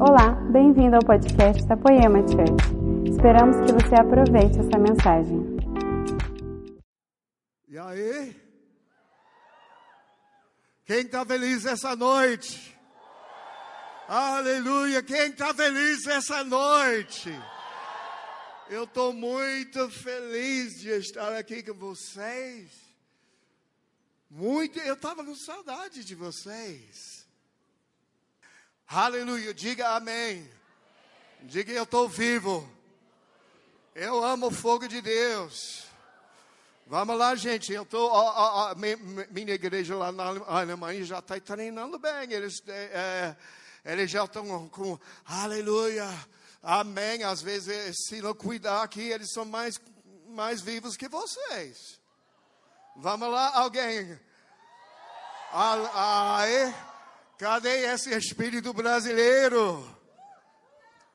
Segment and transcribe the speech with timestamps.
[0.00, 3.10] Olá, bem-vindo ao podcast da Poema Church.
[3.10, 5.56] Esperamos que você aproveite essa mensagem.
[7.66, 8.40] E aí?
[10.84, 12.78] Quem está feliz essa noite?
[14.06, 15.02] Aleluia!
[15.02, 17.34] Quem está feliz essa noite?
[18.70, 22.70] Eu estou muito feliz de estar aqui com vocês.
[24.30, 27.17] Muito, eu estava com saudade de vocês.
[28.90, 30.50] Aleluia, diga amém.
[31.42, 32.66] Diga eu estou vivo.
[33.94, 35.84] Eu amo o fogo de Deus.
[36.86, 37.70] Vamos lá, gente.
[37.70, 42.32] Eu tô, ó, minha igreja lá na Alemanha já está treinando bem.
[42.32, 43.36] Eles, é,
[43.84, 46.08] é, eles já estão com aleluia,
[46.62, 47.24] amém.
[47.24, 49.78] Às vezes, se não cuidar aqui, eles são mais,
[50.28, 52.00] mais vivos que vocês.
[52.96, 54.18] Vamos lá, alguém.
[55.52, 56.74] Ai,
[57.38, 59.96] cadê esse espírito brasileiro?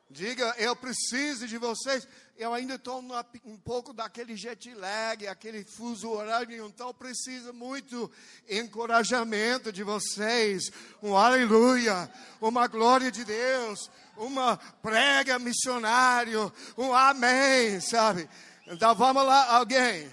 [0.09, 3.00] Diga, eu preciso de vocês eu ainda estou
[3.45, 8.12] um pouco daquele jet lag, aquele fuso horário, então preciso muito
[8.50, 18.28] encorajamento de vocês, um aleluia, uma glória de Deus, uma prega missionário, um amém, sabe?
[18.66, 20.12] Então vamos lá, alguém,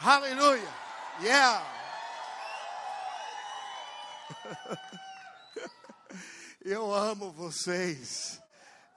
[0.00, 0.74] aleluia,
[1.22, 1.64] yeah.
[6.62, 8.38] Eu amo vocês.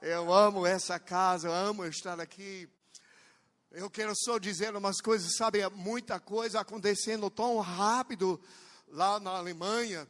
[0.02, 2.68] Eu amo essa casa, eu amo estar aqui.
[3.70, 8.38] Eu quero só dizer umas coisas, sabe, muita coisa acontecendo tão rápido
[8.88, 10.06] lá na Alemanha.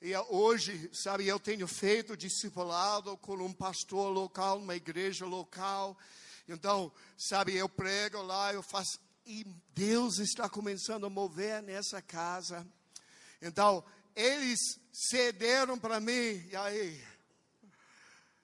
[0.00, 5.98] E hoje, sabe, eu tenho feito discipulado com um pastor local, uma igreja local.
[6.46, 9.00] Então, sabe, eu prego lá, eu faço.
[9.26, 12.64] E Deus está começando a mover nessa casa.
[13.42, 13.84] Então,
[14.14, 14.58] eles
[14.92, 16.46] cederam para mim.
[16.50, 17.04] E aí?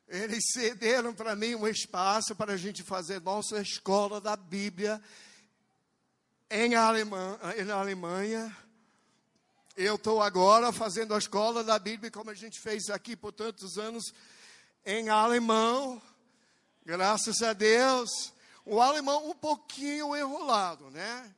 [0.08, 5.00] Eles cederam para mim um espaço para a gente fazer nossa escola da Bíblia
[6.50, 7.38] em, Alemanha.
[7.56, 8.56] Em Alemanha.
[9.76, 13.78] Eu estou agora fazendo a escola da Bíblia, como a gente fez aqui por tantos
[13.78, 14.12] anos,
[14.84, 16.02] em alemão.
[16.84, 18.32] Graças a Deus.
[18.66, 21.32] O alemão um pouquinho enrolado, né?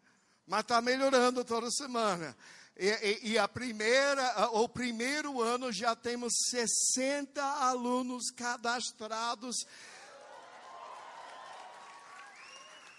[0.47, 2.35] Mas está melhorando toda semana.
[2.77, 9.57] E, e, e, a primeira, o primeiro ano já temos 60 alunos cadastrados.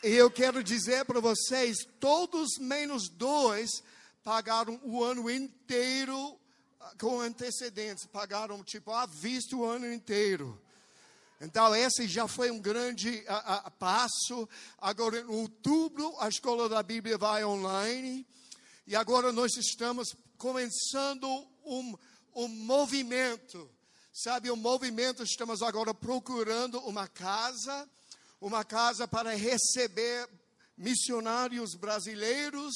[0.03, 3.69] E eu quero dizer para vocês, todos menos dois
[4.23, 6.37] pagaram o ano inteiro
[6.79, 10.61] ah, com antecedentes, pagaram tipo à vista o ano inteiro.
[11.41, 14.47] Então, esse já foi um grande a, a, passo.
[14.77, 18.25] Agora, em outubro, a escola da Bíblia vai online.
[18.85, 21.25] E agora nós estamos começando
[21.65, 21.95] um,
[22.35, 23.69] um movimento.
[24.11, 27.89] Sabe, um movimento, estamos agora procurando uma casa,
[28.41, 30.29] uma casa para receber
[30.77, 32.73] missionários brasileiros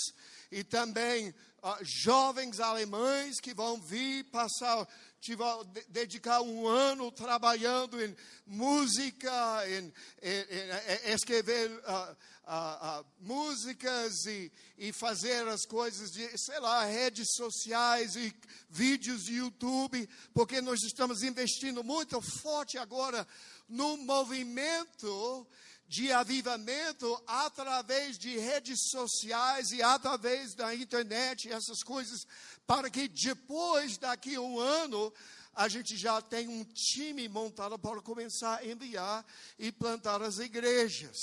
[0.50, 4.88] e também uh, jovens alemães que vão vir passar
[5.19, 5.44] tive
[5.90, 9.29] dedicar um ano trabalhando em música,
[9.68, 12.16] em, em, em escrever uh,
[12.47, 18.34] uh, uh, músicas e, e fazer as coisas de, sei lá, redes sociais e
[18.69, 23.28] vídeos de YouTube, porque nós estamos investindo muito forte agora
[23.68, 25.47] no movimento
[25.87, 32.27] de avivamento através de redes sociais e através da internet, essas coisas,
[32.65, 35.13] para que depois, daqui a um ano,
[35.55, 39.25] a gente já tenha um time montado para começar a enviar
[39.57, 41.17] e plantar as igrejas.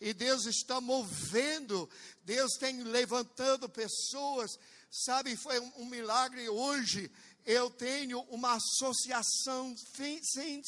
[0.00, 1.88] E Deus está movendo,
[2.22, 4.58] Deus tem levantando pessoas,
[4.90, 7.10] sabe, foi um, um milagre hoje.
[7.44, 10.66] Eu tenho uma associação sem fins,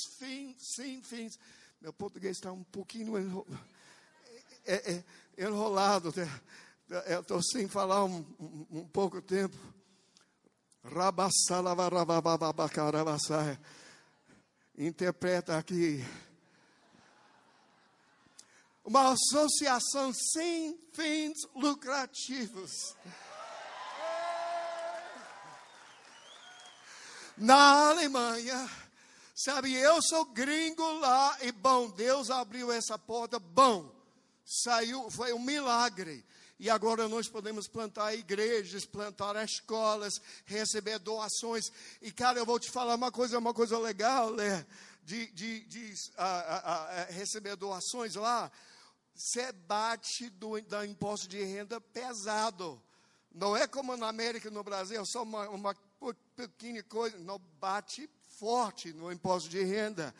[0.75, 1.38] sem fins
[1.81, 3.61] meu português está um pouquinho enrolado.
[4.65, 5.05] É, é,
[5.39, 6.12] enrolado.
[6.16, 6.41] Né?
[7.06, 9.56] Eu estou sem falar um, um, um pouco tempo.
[14.77, 16.04] Interpreta aqui.
[18.84, 22.97] Uma associação sem fins lucrativos.
[27.36, 28.88] Na Alemanha
[29.41, 33.89] Sabe, eu sou gringo lá e bom, Deus abriu essa porta, bom,
[34.45, 36.27] saiu, foi um milagre.
[36.59, 41.71] E agora nós podemos plantar igrejas, plantar escolas, receber doações.
[42.03, 44.67] E cara, eu vou te falar uma coisa, uma coisa legal, né?
[45.05, 45.95] De, de, de
[47.11, 48.51] receber doações lá.
[49.15, 52.83] Você bate do da imposto de renda pesado.
[53.33, 55.77] Não é como na América no Brasil, só uma, uma
[56.35, 57.17] pequena coisa.
[57.19, 60.15] Não bate forte no imposto de renda.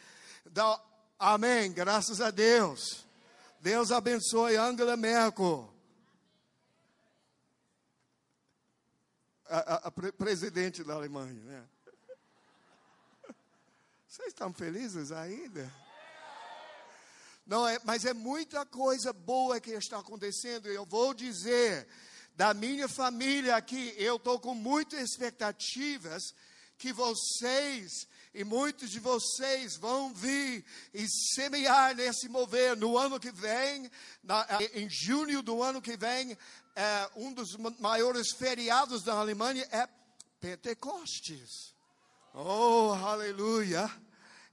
[0.47, 0.81] Dá,
[1.19, 3.07] amém, graças a Deus.
[3.61, 5.73] Deus abençoe Angela Merkel.
[9.49, 11.65] A, a, a pre presidente da Alemanha, né?
[14.07, 15.73] Vocês estão felizes ainda?
[17.47, 20.67] Não é, mas é muita coisa boa que está acontecendo.
[20.67, 21.89] Eu vou dizer
[22.37, 26.35] da minha família aqui, eu estou com muitas expectativas
[26.79, 30.65] que vocês e muitos de vocês vão vir
[30.95, 33.91] e semear nesse mover no ano que vem,
[34.23, 36.39] na, em junho do ano que vem,
[36.77, 39.89] é, um dos maiores feriados da Alemanha é
[40.41, 41.75] Pentecostes.
[42.33, 43.91] Oh, aleluia!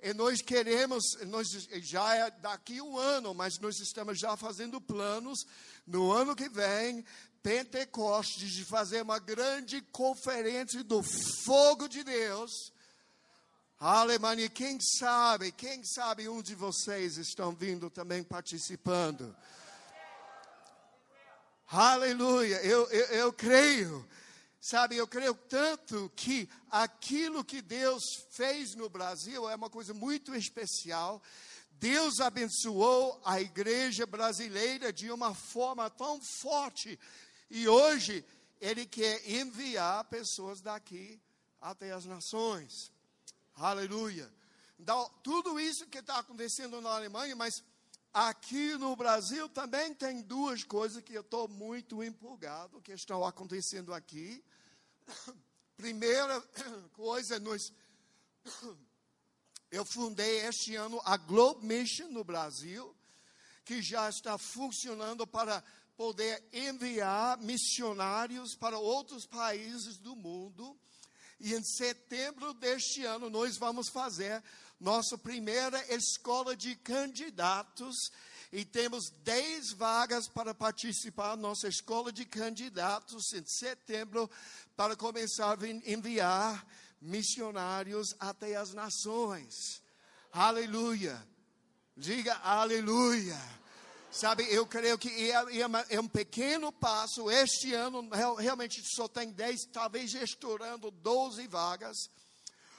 [0.02, 1.48] E nós queremos, nós
[1.82, 5.46] já é daqui um ano, mas nós estamos já fazendo planos
[5.86, 7.06] no ano que vem,
[7.46, 12.74] Pentecostes, de fazer uma grande conferência do fogo de Deus.
[13.80, 19.36] Alemanha, quem sabe, quem sabe um de vocês estão vindo também participando.
[21.68, 24.04] Aleluia, eu, eu, eu creio
[24.60, 28.02] Sabe, eu creio tanto que aquilo que Deus
[28.32, 31.22] fez no Brasil é uma coisa muito especial.
[31.74, 37.00] Deus abençoou a igreja brasileira de uma forma tão forte.
[37.50, 38.26] E hoje
[38.60, 41.22] Ele quer enviar pessoas daqui
[41.62, 42.92] até as nações.
[43.56, 44.32] Aleluia.
[44.80, 47.64] Então, tudo isso que está acontecendo na Alemanha, mas
[48.14, 53.94] aqui no Brasil também tem duas coisas que eu estou muito empolgado que estão acontecendo
[53.94, 54.44] aqui.
[55.78, 56.42] Primeira
[56.94, 57.72] coisa, nós,
[59.72, 62.96] eu fundei este ano a Globe Mission no Brasil,
[63.64, 65.64] que já está funcionando para
[65.98, 70.78] poder enviar missionários para outros países do mundo.
[71.40, 74.42] E em setembro deste ano nós vamos fazer
[74.80, 77.96] nossa primeira escola de candidatos
[78.52, 84.30] e temos 10 vagas para participar da nossa escola de candidatos em setembro
[84.76, 86.66] para começar a enviar
[87.02, 89.82] missionários até as nações.
[90.32, 91.22] Aleluia.
[91.98, 93.40] Diga aleluia.
[94.18, 97.30] Sabe, eu creio que é, é, é, um pequeno passo.
[97.30, 98.08] Este ano
[98.38, 101.98] realmente só tem 10, talvez estourando 12 vagas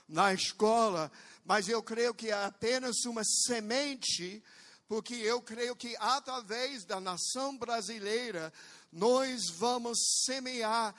[0.08, 1.12] na escola.
[1.44, 4.42] Mas eu creio que é apenas uma semente
[4.88, 8.50] porque eu creio que através da nação brasileira
[8.90, 10.94] nós vamos semear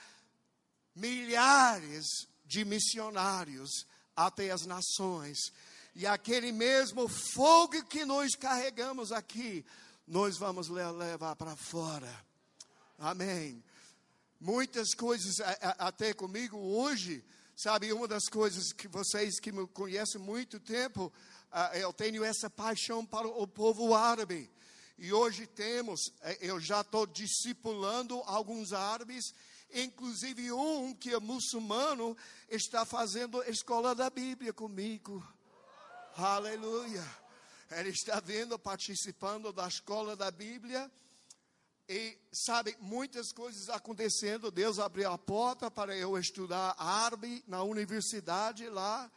[0.95, 2.05] milhares
[2.45, 5.51] de missionários até as nações.
[5.95, 9.65] E aquele mesmo fogo que nós carregamos aqui,
[10.07, 12.09] nós vamos levar para fora.
[12.97, 13.61] Amém.
[14.39, 15.35] Muitas coisas
[15.77, 17.25] até comigo hoje,
[17.55, 21.11] sabe, uma das coisas que vocês que me conhecem muito tempo,
[21.73, 24.49] eu tenho essa paixão para o povo árabe.
[24.97, 29.31] E hoje temos, eh, eu já estou discipulando alguns árabes,
[29.71, 32.17] inclusive um que é muçulmano,
[32.49, 35.23] está fazendo escola da Bíblia comigo.
[36.15, 37.05] Aleluia.
[37.71, 40.89] Ele está vindo, participando da escola da Bíblia.
[41.89, 44.51] E sabe, muitas coisas acontecendo.
[44.51, 49.11] Deus abriu a porta para eu estudar árabe na universidade lá.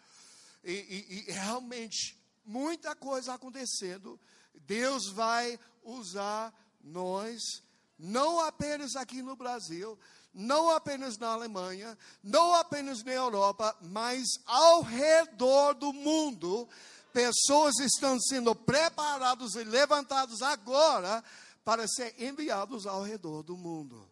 [0.65, 4.19] E, e, e realmente muita coisa acontecendo.
[4.67, 6.53] Deus vai usar
[6.83, 7.63] nós,
[7.99, 9.99] não apenas aqui no Brasil,
[10.33, 16.69] não apenas na Alemanha, não apenas na Europa, mas ao redor do mundo.
[17.13, 21.23] Pessoas estão sendo preparadas e levantadas agora
[21.65, 24.09] para ser enviados ao redor do mundo.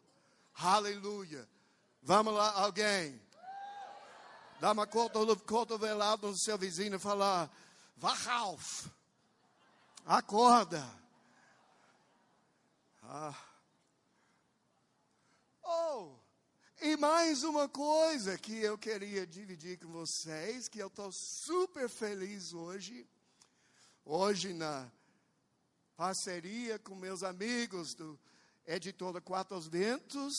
[0.54, 1.48] Aleluia.
[2.02, 3.20] Vamos lá, alguém.
[4.60, 7.50] Dá uma cotovelada no seu vizinho e falar:
[8.02, 8.90] Wach auf.
[10.04, 10.84] Acorda.
[13.02, 13.34] Ah.
[15.62, 16.17] Oh,
[16.80, 22.52] e mais uma coisa que eu queria dividir com vocês, que eu estou super feliz
[22.52, 23.04] hoje.
[24.04, 24.88] Hoje, na
[25.96, 28.18] parceria com meus amigos do
[28.64, 30.34] Editora Quatro Ventos,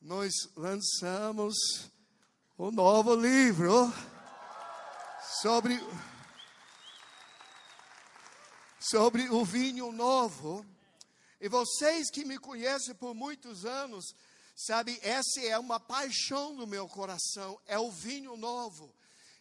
[0.00, 1.56] nós lançamos
[2.58, 3.90] o novo livro
[5.40, 5.80] sobre
[8.78, 10.66] sobre o vinho novo.
[11.40, 14.14] E vocês que me conhecem por muitos anos,
[14.66, 18.94] sabe, essa é uma paixão no meu coração, é o vinho novo.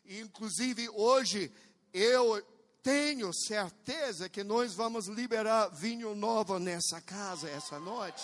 [0.05, 1.51] E inclusive hoje
[1.93, 2.41] eu
[2.81, 8.23] tenho certeza que nós vamos liberar vinho novo nessa casa essa noite.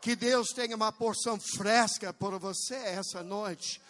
[0.00, 3.80] Que Deus tenha uma porção fresca para você essa noite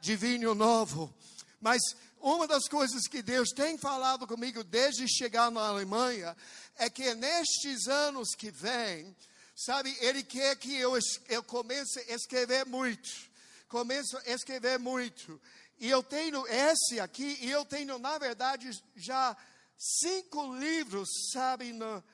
[0.00, 1.14] de vinho novo.
[1.60, 1.80] Mas
[2.20, 6.36] uma das coisas que Deus tem falado comigo desde chegar na Alemanha
[6.76, 9.14] é que nestes anos que vêm,
[9.64, 10.92] sabe, Ele quer que eu,
[11.28, 13.10] eu comece a escrever muito.
[13.68, 15.40] Comece a escrever muito.
[15.78, 19.36] E eu tenho esse aqui, e eu tenho, na verdade, já
[19.78, 22.04] cinco livros, sabe, no,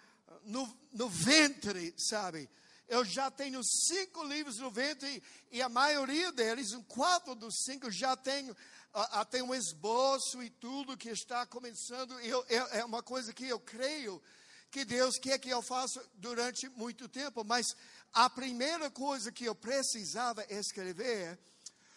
[0.45, 2.49] no, no ventre, sabe?
[2.89, 8.17] Eu já tenho cinco livros no ventre e a maioria deles, quatro dos cinco, já
[8.17, 8.57] tenho
[8.93, 12.19] até um esboço e tudo que está começando.
[12.21, 14.23] Eu, é, é uma coisa que eu creio
[14.71, 17.77] que Deus quer que eu faça durante muito tempo, mas
[18.13, 21.39] a primeira coisa que eu precisava escrever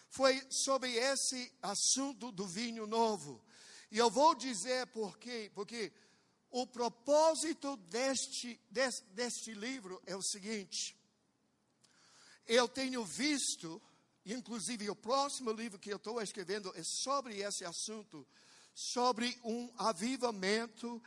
[0.08, 3.42] foi sobre esse assunto do vinho novo.
[3.90, 5.92] E eu vou dizer por quê, porque
[6.50, 10.96] o propósito deste, deste, deste livro é o seguinte:
[12.46, 13.80] eu tenho visto,
[14.26, 18.26] inclusive o próximo livro que eu estou escrevendo é sobre esse assunto,
[18.74, 21.00] sobre um avivamento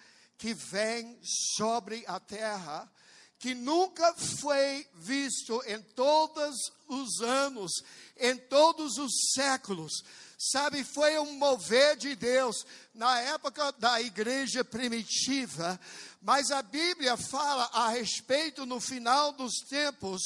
[0.43, 1.17] que vem
[1.55, 2.91] sobre a terra,
[3.39, 6.53] que nunca foi visto em todos
[6.85, 7.71] os anos,
[8.17, 10.03] em todos os séculos.
[10.38, 15.79] Sabe, foi um mover de Deus na época da igreja primitiva,
[16.21, 20.23] mas a Bíblia fala a respeito no final dos tempos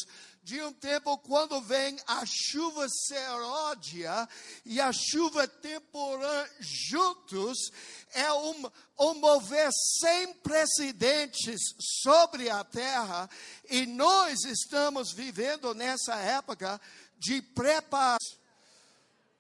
[0.48, 4.30] de um tempo quando vem a chuva seródia
[4.66, 7.58] e a chuva temporã juntos,
[8.14, 11.60] é um, um mover sem precedentes
[12.02, 13.30] sobre a terra,
[13.70, 16.80] e nós estamos vivendo nessa época
[17.18, 18.38] de preparação.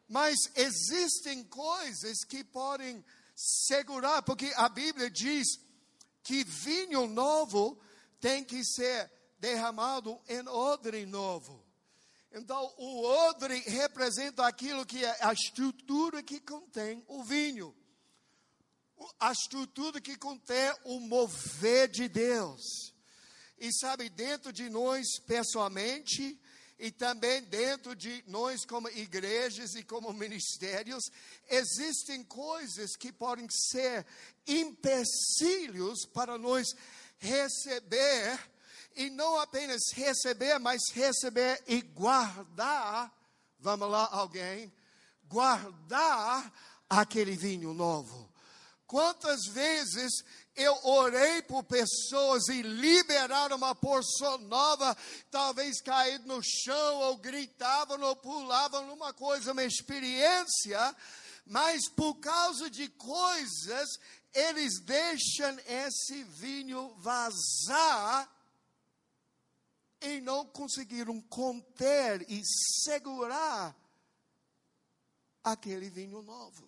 [0.10, 3.02] Mas existem coisas que podem
[3.34, 5.48] segurar, porque a Bíblia diz
[6.22, 7.80] que vinho novo
[8.20, 11.65] tem que ser derramado em odre novo.
[12.32, 17.75] Então, o odre representa aquilo que é a estrutura que contém o vinho.
[19.20, 22.94] A estrutura que contém o mover de Deus.
[23.58, 26.39] E sabe, dentro de nós pessoalmente,
[26.79, 31.03] e também dentro de nós, como igrejas e como ministérios,
[31.50, 34.06] existem coisas que podem ser
[34.46, 36.67] empecilhos para nós
[37.17, 38.39] receber
[38.98, 43.13] e não apenas receber, mas receber e guardar.
[43.60, 44.74] Vamos lá, alguém?
[45.25, 46.51] Guardar
[46.89, 48.27] aquele vinho novo.
[48.88, 50.24] Quantas vezes
[50.56, 54.98] eu orei por pessoas e liberaram uma porção nova,
[55.30, 60.96] talvez caído no chão, ou gritavam, ou pulavam numa coisa, uma experiência,
[61.46, 63.88] mas por causa de coisas,
[64.34, 68.27] eles deixam esse vinho vazar
[70.01, 72.42] e não conseguiram conter e
[72.84, 73.75] segurar
[75.44, 76.68] aquele vinho novo.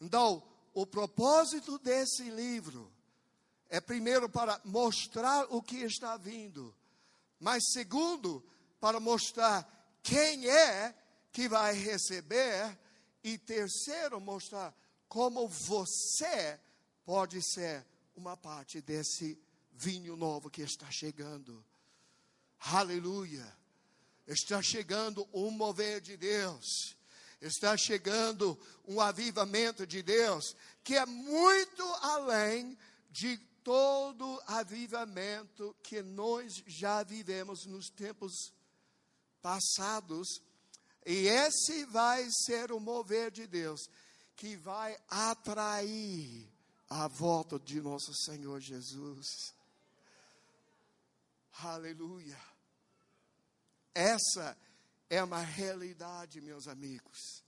[0.00, 0.42] Então,
[0.74, 2.92] o propósito desse livro
[3.68, 6.74] é primeiro para mostrar o que está vindo,
[7.38, 8.44] mas segundo,
[8.80, 10.94] para mostrar quem é
[11.32, 12.78] que vai receber
[13.22, 14.74] e terceiro, mostrar
[15.08, 16.58] como você
[17.04, 17.86] pode ser
[18.16, 19.38] uma parte desse
[19.72, 21.64] vinho novo que está chegando.
[22.60, 23.56] Aleluia.
[24.26, 26.96] Está chegando um mover de Deus.
[27.40, 32.76] Está chegando um avivamento de Deus que é muito além
[33.10, 38.52] de todo avivamento que nós já vivemos nos tempos
[39.40, 40.28] passados.
[41.04, 43.88] E esse vai ser o mover de Deus
[44.36, 46.48] que vai atrair
[46.88, 49.54] a volta de nosso Senhor Jesus.
[51.62, 52.40] Aleluia.
[53.94, 54.56] Essa
[55.10, 57.44] é uma realidade, meus amigos.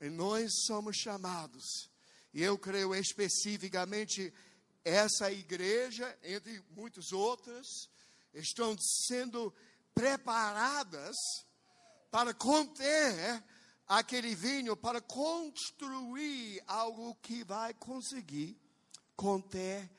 [0.00, 1.90] E nós somos chamados,
[2.32, 4.32] e eu creio especificamente
[4.82, 7.66] essa igreja, entre muitas outras,
[8.32, 9.52] estão sendo
[9.94, 11.14] preparadas
[12.10, 13.44] para conter
[13.86, 18.58] aquele vinho, para construir algo que vai conseguir
[19.14, 19.90] conter,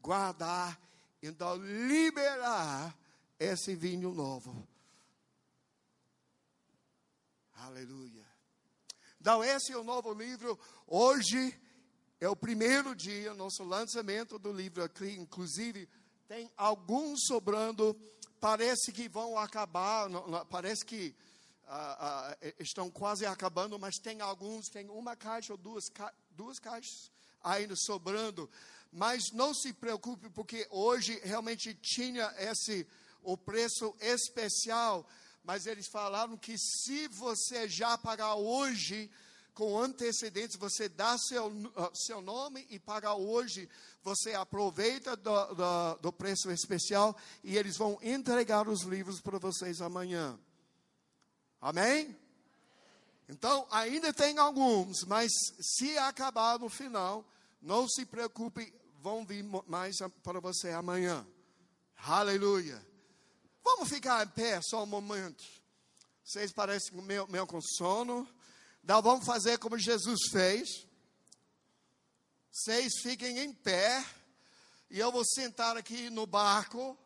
[0.00, 0.80] guardar,
[1.22, 2.96] então liberar
[3.38, 4.66] esse vinho novo
[7.66, 8.24] Aleluia.
[9.20, 10.58] Então, esse é o novo livro.
[10.86, 11.58] Hoje
[12.20, 15.10] é o primeiro dia, nosso lançamento do livro aqui.
[15.12, 15.88] Inclusive,
[16.28, 17.98] tem alguns sobrando.
[18.38, 20.08] Parece que vão acabar.
[20.50, 21.14] Parece que
[21.64, 24.68] uh, uh, estão quase acabando, mas tem alguns.
[24.68, 27.10] Tem uma caixa ou duas, ca duas caixas
[27.42, 28.50] ainda sobrando.
[28.96, 32.86] Mas não se preocupe, porque hoje realmente tinha esse
[33.22, 35.06] o preço especial
[35.46, 39.08] mas eles falaram que se você já pagar hoje,
[39.54, 43.68] com antecedentes, você dá seu, uh, seu nome e paga hoje,
[44.02, 49.80] você aproveita do, do, do preço especial e eles vão entregar os livros para vocês
[49.80, 50.36] amanhã.
[51.60, 52.14] Amém?
[53.28, 57.24] Então, ainda tem alguns, mas se acabar no final,
[57.62, 58.74] não se preocupe,
[59.06, 61.24] vão vir mais para você amanhã.
[61.96, 62.84] Aleluia.
[63.62, 65.44] Vamos ficar em pé só um momento.
[66.24, 68.28] Vocês parecem meio, meio com sono.
[68.82, 70.88] Então vamos fazer como Jesus fez.
[72.50, 74.04] Vocês fiquem em pé.
[74.90, 76.98] E eu vou sentar aqui no barco.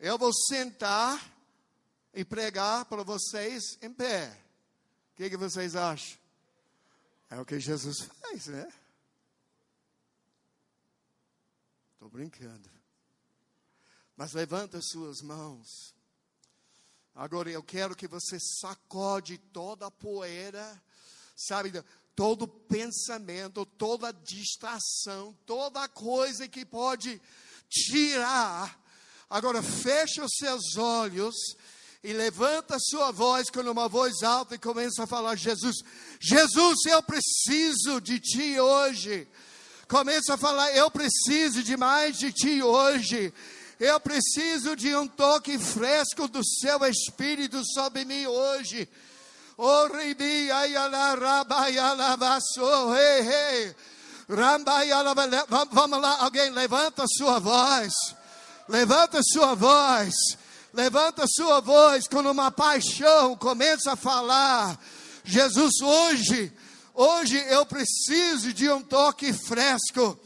[0.00, 1.22] Eu vou sentar
[2.14, 4.34] e pregar para vocês em pé.
[5.12, 6.18] O que, que vocês acham?
[7.28, 8.72] É o que Jesus fez, né?
[12.04, 12.70] Estou brincando.
[14.14, 15.94] Mas levanta suas mãos.
[17.14, 20.82] Agora eu quero que você sacode toda a poeira,
[21.34, 21.72] sabe,
[22.14, 27.18] todo pensamento, toda distração, toda coisa que pode
[27.70, 28.78] tirar.
[29.30, 31.34] Agora feche os seus olhos
[32.02, 35.76] e levanta a sua voz com uma voz alta e começa a falar: Jesus,
[36.20, 39.26] Jesus, eu preciso de ti hoje.
[39.94, 43.32] Começa a falar: Eu preciso de mais de ti hoje.
[43.78, 48.88] Eu preciso de um toque fresco do seu espírito sobre mim hoje.
[55.70, 57.92] Vamos lá, alguém levanta a sua voz.
[58.68, 60.12] Levanta a sua voz.
[60.72, 63.36] Levanta a sua voz com uma paixão.
[63.36, 64.76] Começa a falar.
[65.22, 66.52] Jesus, hoje,
[66.94, 70.18] hoje eu preciso de um toque fresco.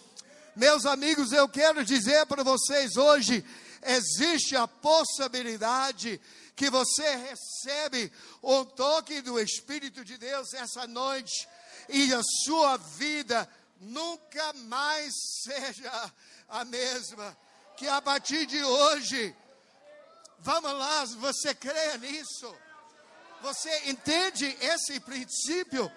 [0.55, 3.45] Meus amigos, eu quero dizer para vocês hoje:
[3.83, 6.21] existe a possibilidade
[6.55, 11.49] que você recebe o toque do Espírito de Deus essa noite
[11.89, 13.49] e a sua vida
[13.81, 16.13] nunca mais seja
[16.49, 17.37] a mesma.
[17.77, 19.35] Que a partir de hoje,
[20.41, 22.53] vamos lá, você crê nisso?
[23.41, 25.91] Você entende esse princípio?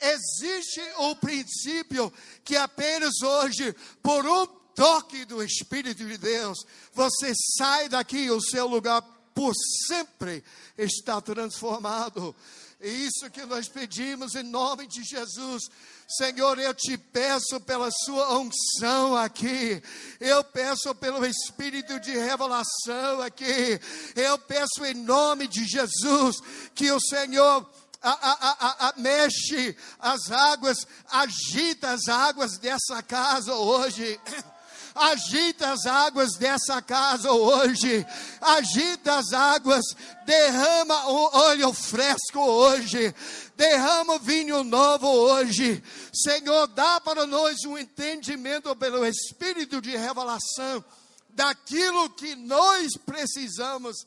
[0.00, 2.12] Existe o princípio
[2.44, 6.58] que apenas hoje, por um toque do Espírito de Deus,
[6.92, 9.02] você sai daqui, o seu lugar
[9.34, 9.52] por
[9.86, 10.44] sempre
[10.78, 12.34] está transformado.
[12.80, 15.62] É isso que nós pedimos em nome de Jesus.
[16.06, 19.82] Senhor, eu te peço pela sua unção aqui.
[20.20, 23.80] Eu peço pelo espírito de revelação aqui.
[24.14, 26.36] Eu peço em nome de Jesus
[26.74, 27.66] que o Senhor
[28.10, 34.20] a, a, a, mexe as águas, agita as águas dessa casa hoje.
[34.96, 38.06] Agita as águas dessa casa hoje.
[38.40, 39.84] Agita as águas.
[40.24, 43.12] Derrama o óleo fresco hoje.
[43.56, 45.82] Derrama o vinho novo hoje.
[46.12, 50.84] Senhor, dá para nós um entendimento pelo Espírito de revelação
[51.30, 54.06] daquilo que nós precisamos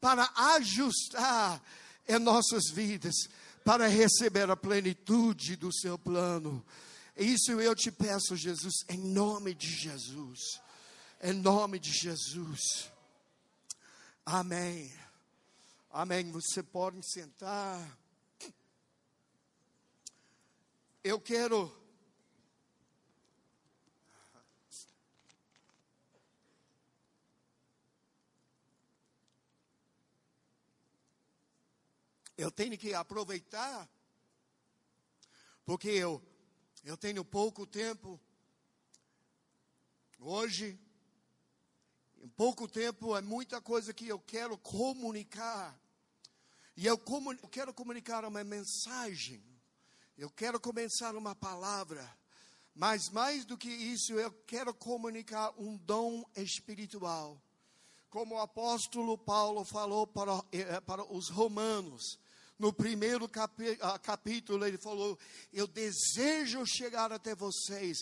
[0.00, 1.60] para ajustar
[2.08, 3.14] em nossas vidas
[3.64, 6.64] para receber a plenitude do seu plano.
[7.16, 10.60] Isso eu te peço, Jesus, em nome de Jesus.
[11.22, 12.90] Em nome de Jesus.
[14.24, 14.92] Amém.
[15.90, 16.30] Amém.
[16.32, 17.98] Você pode sentar.
[21.04, 21.81] Eu quero
[32.42, 33.88] eu tenho que aproveitar,
[35.64, 36.20] porque eu,
[36.82, 38.20] eu tenho pouco tempo.
[40.18, 40.78] Hoje,
[42.18, 45.78] em pouco tempo, é muita coisa que eu quero comunicar.
[46.76, 49.42] E eu, comun, eu quero comunicar uma mensagem.
[50.18, 52.08] Eu quero começar uma palavra.
[52.74, 57.40] Mas mais do que isso, eu quero comunicar um dom espiritual.
[58.08, 62.18] Como o apóstolo Paulo falou para, eh, para os romanos,
[62.58, 63.30] no primeiro
[63.80, 65.18] ah, capítulo, ele falou:
[65.52, 67.98] Eu desejo chegar até vocês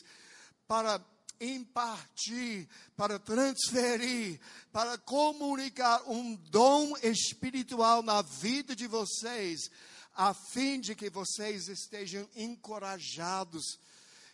[0.67, 1.05] para
[1.41, 4.39] impartir, para transferir,
[4.71, 9.71] para comunicar um dom espiritual na vida de vocês,
[10.15, 13.79] a fim de que vocês estejam encorajados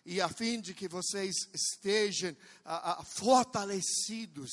[0.05, 4.51] e a fim de que vocês estejam a, a, fortalecidos.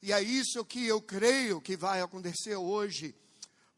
[0.00, 3.14] E é isso que eu creio que vai acontecer hoje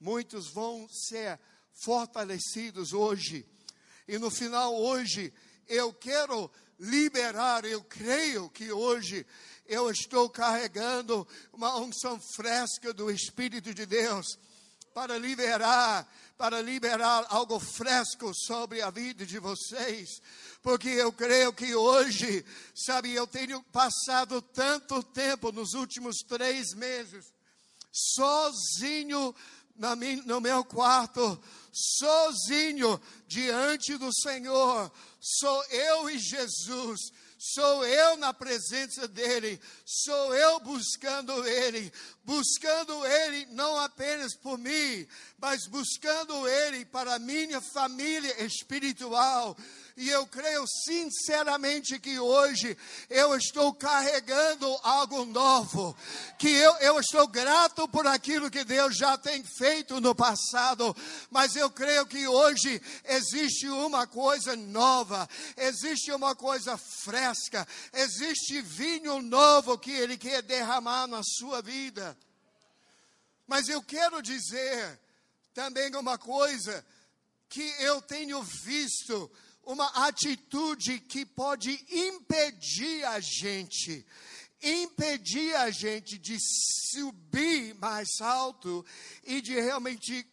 [0.00, 1.38] muitos vão ser
[1.72, 3.46] fortalecidos hoje.
[4.08, 5.32] E no final, hoje,
[5.68, 9.26] eu quero liberar, eu creio que hoje
[9.66, 14.26] eu estou carregando uma unção fresca do Espírito de Deus.
[14.92, 20.20] para liberar, para liberar algo fresco sobre a vida de vocês,
[20.62, 27.32] porque eu creio que hoje, sabe, eu tenho passado tanto tempo nos últimos três meses,
[27.92, 29.34] sozinho
[30.24, 37.00] no meu quarto, sozinho diante do Senhor, sou eu e Jesus.
[37.42, 41.90] Sou eu na presença dEle, sou eu buscando Ele,
[42.30, 45.04] buscando Ele não apenas por mim,
[45.36, 49.56] mas buscando Ele para minha família espiritual.
[49.96, 52.78] E eu creio sinceramente que hoje
[53.10, 55.96] eu estou carregando algo novo,
[56.38, 60.96] que eu, eu estou grato por aquilo que Deus já tem feito no passado,
[61.30, 69.20] mas eu creio que hoje existe uma coisa nova, existe uma coisa fresca, existe vinho
[69.20, 72.16] novo que Ele quer derramar na sua vida.
[73.50, 75.00] Mas eu quero dizer
[75.52, 76.86] também uma coisa
[77.48, 79.28] que eu tenho visto
[79.64, 84.06] uma atitude que pode impedir a gente,
[84.62, 86.38] impedir a gente de
[86.92, 88.86] subir mais alto
[89.24, 90.24] e de realmente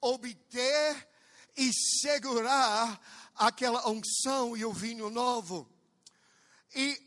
[0.00, 1.08] obter
[1.56, 3.00] e segurar
[3.36, 5.70] aquela unção e o vinho novo.
[6.74, 7.00] E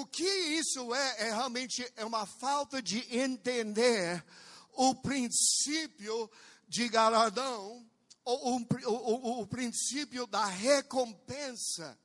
[0.00, 1.28] o que isso é?
[1.28, 4.24] É realmente é uma falta de entender
[4.72, 6.30] o princípio
[6.66, 7.84] de galardão
[8.24, 11.98] o, o, o, o princípio da recompensa.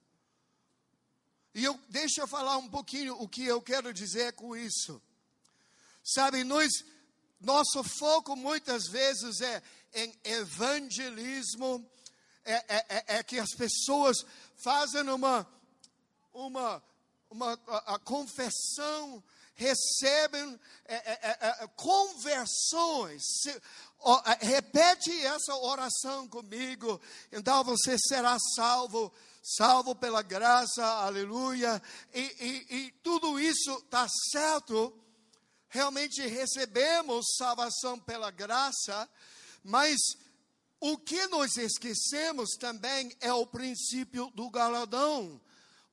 [1.54, 5.02] E eu, deixa eu falar um pouquinho o que eu quero dizer com isso.
[6.04, 6.72] Sabe, nós,
[7.40, 9.62] nosso foco muitas vezes é
[9.94, 11.90] em evangelismo,
[12.46, 14.18] é, é, é, é que as pessoas
[14.56, 15.48] fazem uma,
[16.34, 16.84] uma,
[17.30, 18.00] uma a, a
[19.58, 23.24] recebem é, é, é, conversões,
[24.40, 29.12] repete essa oração comigo, então você será salvo,
[29.42, 31.82] salvo pela graça, aleluia.
[32.14, 34.94] E, e, e tudo isso está certo,
[35.70, 39.10] realmente recebemos salvação pela graça,
[39.64, 39.98] mas
[40.80, 45.42] o que nós esquecemos também é o princípio do galadão,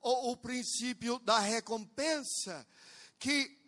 [0.04, 2.66] ou o princípio da recompensa,
[3.18, 3.58] que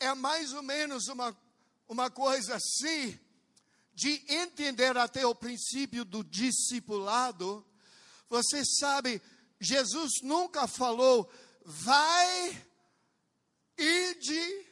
[0.00, 1.34] é mais ou menos uma,
[1.88, 3.16] uma coisa assim
[3.94, 7.64] de entender até o princípio do discipulado,
[8.28, 9.22] você sabe,
[9.60, 11.30] Jesus nunca falou,
[11.64, 12.66] vai,
[13.76, 14.66] ide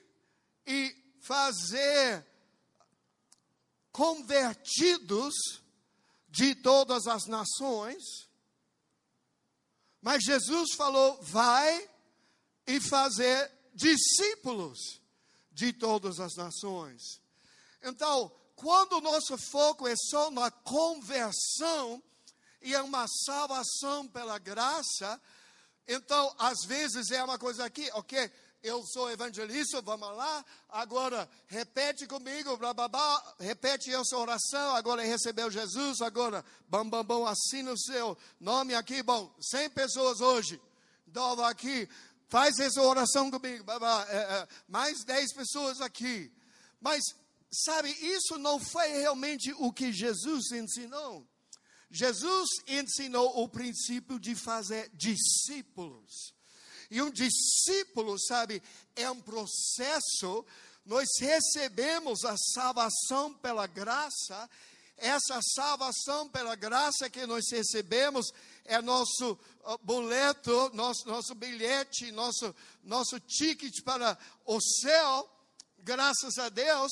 [0.66, 2.26] e fazer
[3.92, 5.34] convertidos
[6.28, 8.25] de todas as nações.
[10.06, 11.90] Mas Jesus falou, vai
[12.64, 15.00] e fazer discípulos
[15.50, 17.20] de todas as nações.
[17.82, 22.00] Então, quando o nosso foco é só na conversão
[22.62, 25.20] e é uma salvação pela graça,
[25.88, 28.30] então às vezes é uma coisa aqui, ok?
[28.66, 30.44] Eu sou evangelista, vamos lá.
[30.68, 34.74] Agora repete comigo, blá, blá, blá, repete essa oração.
[34.74, 36.00] Agora recebeu Jesus.
[36.00, 39.02] Agora, bam, bam, bam, assina o seu nome aqui.
[39.02, 40.61] Bom, 100 pessoas hoje.
[41.07, 41.88] Então, aqui,
[42.29, 43.64] faz essa oração comigo.
[43.64, 46.33] Blá, blá, é, é, mais 10 pessoas aqui.
[46.81, 47.02] Mas
[47.50, 51.26] Sabe, isso não foi realmente o que Jesus ensinou.
[51.90, 56.35] Jesus ensinou o princípio de fazer discípulos.
[56.90, 58.62] E um discípulo, sabe,
[58.94, 60.44] é um processo.
[60.85, 64.49] Nós recebemos a salvação pela graça.
[64.96, 68.33] Essa salvação pela graça que nós recebemos
[68.64, 69.38] é nosso
[69.83, 75.31] boleto, nosso, nosso bilhete, nosso, nosso ticket para o céu.
[75.79, 76.90] Graças a Deus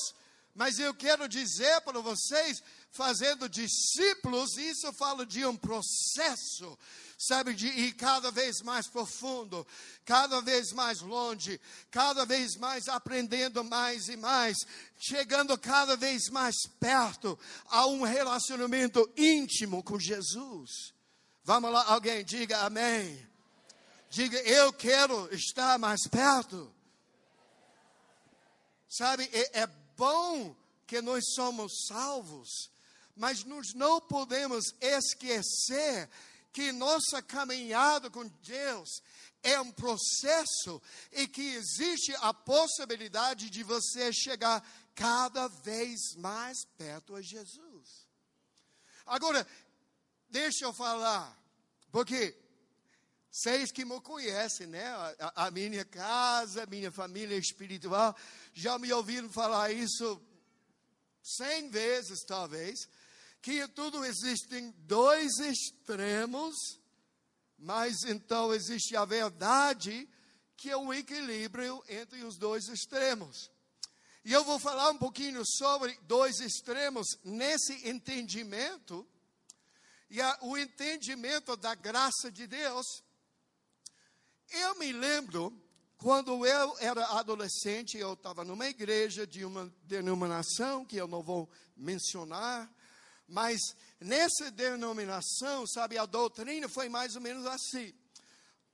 [0.55, 2.63] mas eu quero dizer para vocês,
[2.95, 6.77] fazendo discípulos, isso eu falo de um processo,
[7.19, 9.67] sabe, de ir cada vez mais profundo,
[10.05, 11.59] cada vez mais longe,
[11.91, 14.57] cada vez mais aprendendo mais e mais,
[14.97, 20.93] chegando cada vez mais perto a um relacionamento íntimo com Jesus.
[21.43, 23.27] Vamos lá, alguém diga amém.
[24.09, 26.73] Diga, eu quero estar mais perto.
[28.87, 30.55] Sabe, é, é bom
[30.87, 32.69] que nós somos salvos,
[33.15, 36.09] mas nós não podemos esquecer
[36.51, 39.01] que nossa caminhada com Deus
[39.43, 47.15] é um processo e que existe a possibilidade de você chegar cada vez mais perto
[47.15, 48.07] a Jesus.
[49.05, 49.45] Agora,
[50.29, 51.37] deixa eu falar,
[51.91, 52.35] porque
[53.29, 54.87] vocês que me conhecem, né?
[55.19, 58.15] A, a minha casa, minha família espiritual,
[58.53, 60.21] já me ouviram falar isso
[61.21, 62.87] cem vezes talvez,
[63.45, 66.55] que tudo existem dois extremos,
[67.59, 70.09] mas então existe a verdade,
[70.57, 73.51] que é o equilíbrio entre os dois extremos.
[74.23, 79.07] E eu vou falar um pouquinho sobre dois extremos nesse entendimento,
[80.09, 83.03] e a, o entendimento da graça de Deus.
[84.49, 85.55] Eu me lembro,
[85.97, 91.47] quando eu era adolescente, eu estava numa igreja de uma denominação que eu não vou
[91.77, 92.73] mencionar,
[93.27, 93.59] mas
[93.99, 97.93] nessa denominação, sabe, a doutrina foi mais ou menos assim.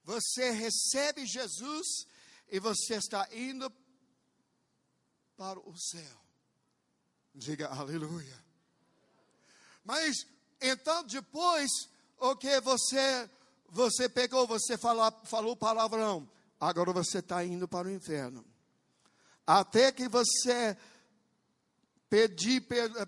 [0.04, 2.06] Você recebe Jesus
[2.50, 3.72] e você está indo
[5.38, 6.22] para o céu.
[7.34, 8.44] Diga aleluia.
[9.84, 10.26] Mas
[10.60, 11.72] então depois,
[12.18, 13.30] o que você
[13.74, 18.46] você pegou, você falou, falou palavrão, agora você está indo para o inferno.
[19.48, 20.78] Até que você
[22.12, 22.60] pedir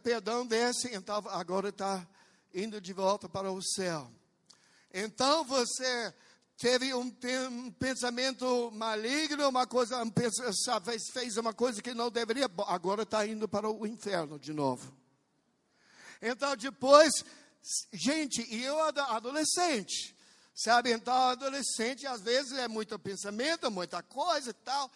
[0.02, 2.08] perdão desse, então agora está
[2.54, 4.10] indo de volta para o céu.
[4.94, 6.14] Então você
[6.58, 7.14] teve um,
[7.52, 10.10] um pensamento maligno, uma coisa, um,
[10.86, 14.96] fez, fez uma coisa que não deveria, agora está indo para o inferno de novo.
[16.22, 17.26] Então depois,
[17.92, 20.16] gente, eu adolescente,
[20.56, 20.94] sabe?
[20.94, 24.90] Então adolescente às vezes é muito pensamento, muita coisa e tal.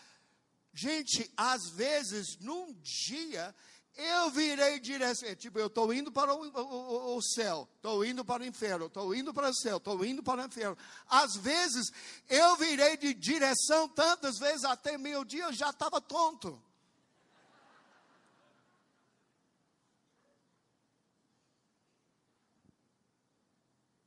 [0.73, 3.53] Gente, às vezes num dia
[3.97, 5.27] eu virei direção.
[5.27, 8.85] É, tipo, eu estou indo para o, o, o céu, estou indo para o inferno,
[8.85, 10.77] estou indo para o céu, estou indo para o inferno.
[11.07, 11.91] Às vezes,
[12.29, 16.61] eu virei de direção tantas vezes, até meio dia eu já estava tonto.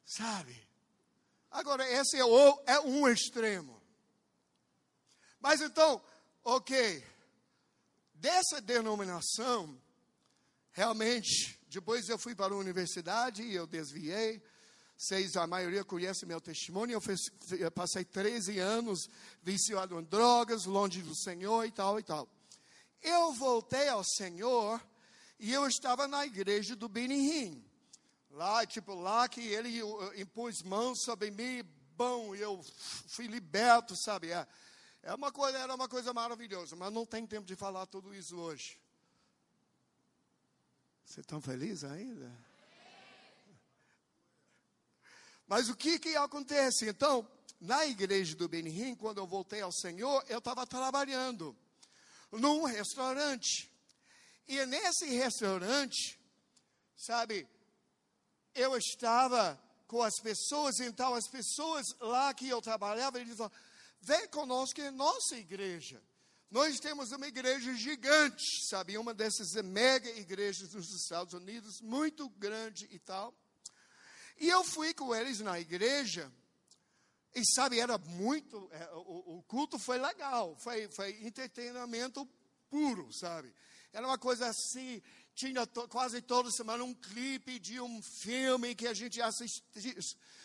[0.04, 0.68] Sabe?
[1.50, 3.82] Agora, esse é, o, é um extremo.
[5.40, 6.00] Mas então,
[6.44, 7.09] ok
[8.20, 9.80] dessa denominação,
[10.72, 14.42] realmente, depois eu fui para a universidade e eu desviei.
[14.96, 16.92] Vocês, a maioria conhece meu testemunho.
[16.92, 17.18] Eu, fiz,
[17.52, 19.08] eu passei 13 anos
[19.42, 22.28] viciado em drogas, longe do Senhor e tal e tal.
[23.00, 24.78] Eu voltei ao Senhor
[25.38, 27.64] e eu estava na igreja do Benihim.
[28.30, 29.80] Lá, tipo, lá que ele
[30.16, 31.64] impôs mãos sobre mim,
[31.96, 32.60] bom, eu
[33.08, 34.28] fui liberto, sabe?
[35.02, 38.36] É, uma coisa, era uma coisa maravilhosa, mas não tem tempo de falar tudo isso
[38.36, 38.78] hoje.
[41.04, 42.30] Você está feliz ainda?
[45.46, 46.88] Mas o que que acontece?
[46.88, 47.28] Então,
[47.60, 51.56] na igreja do Benihim, quando eu voltei ao Senhor, eu estava trabalhando
[52.30, 53.68] num restaurante.
[54.46, 56.20] E nesse restaurante,
[56.96, 57.48] sabe,
[58.54, 63.58] eu estava com as pessoas, então as pessoas lá que eu trabalhava, eles falavam,
[64.00, 66.02] vem conosco em nossa igreja.
[66.50, 68.98] Nós temos uma igreja gigante, sabe?
[68.98, 73.32] Uma dessas mega igrejas dos Estados Unidos, muito grande e tal.
[74.36, 76.32] E eu fui com eles na igreja,
[77.34, 78.68] e sabe, era muito.
[78.72, 82.28] É, o, o, culto foi legal, foi, foi entretenimento
[82.68, 83.54] puro, sabe?
[83.92, 85.00] Era uma coisa assim,
[85.34, 89.94] tinha to, quase toda semana um clipe de um filme que a gente assistia,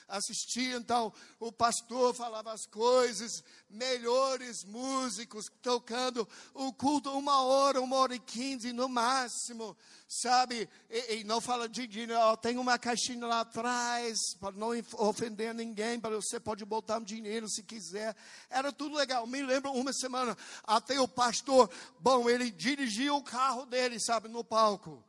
[0.07, 0.77] assistia.
[0.77, 8.15] Então, o pastor falava as coisas, melhores músicos tocando o culto uma hora, uma hora
[8.15, 9.75] e quinze no máximo,
[10.07, 10.69] sabe?
[10.89, 15.99] E, e não fala de dinheiro, tem uma caixinha lá atrás, para não ofender ninguém,
[15.99, 18.15] para você pode botar um dinheiro se quiser.
[18.49, 19.25] Era tudo legal.
[19.27, 24.43] Me lembro uma semana, até o pastor, bom, ele dirigia o carro dele, sabe, no
[24.43, 25.03] palco.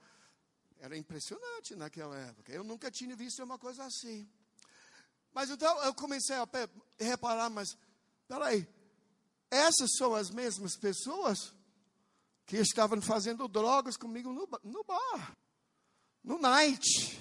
[0.78, 2.52] Era impressionante naquela época.
[2.52, 4.28] Eu nunca tinha visto uma coisa assim.
[5.36, 6.48] Mas então eu comecei a
[6.98, 7.76] reparar, mas
[8.26, 8.66] peraí,
[9.50, 11.52] essas são as mesmas pessoas
[12.46, 15.36] que estavam fazendo drogas comigo no, no bar,
[16.24, 17.20] no night,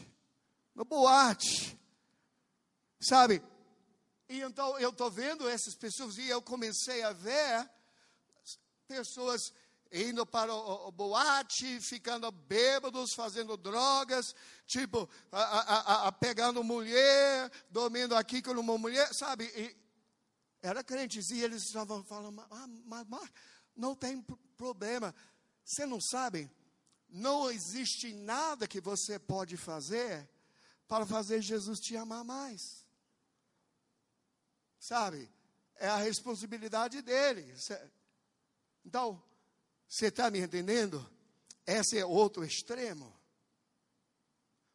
[0.74, 1.78] no boate,
[3.02, 3.44] sabe?
[4.30, 7.70] E então eu estou vendo essas pessoas e eu comecei a ver
[8.88, 9.42] pessoas
[9.96, 14.36] indo para o, o, boate, ficando bêbados, fazendo drogas,
[14.68, 19.46] tipo, a, a, a, pegando mulher, dormindo aqui com uma mulher, sabe?
[19.56, 19.76] E
[20.62, 23.30] era crentes e eles estavam falando, ah, mas, mas
[23.76, 24.22] não tem
[24.58, 25.16] problema.
[25.64, 26.52] Você não sabe?
[27.08, 30.30] Não existe nada que você pode fazer
[30.88, 32.86] para fazer Jesus te amar mais.
[34.80, 35.32] Sabe?
[35.76, 37.56] É a responsabilidade dele.
[38.86, 39.24] Então,
[39.88, 41.08] você está me entendendo?
[41.66, 43.14] Esse é outro extremo.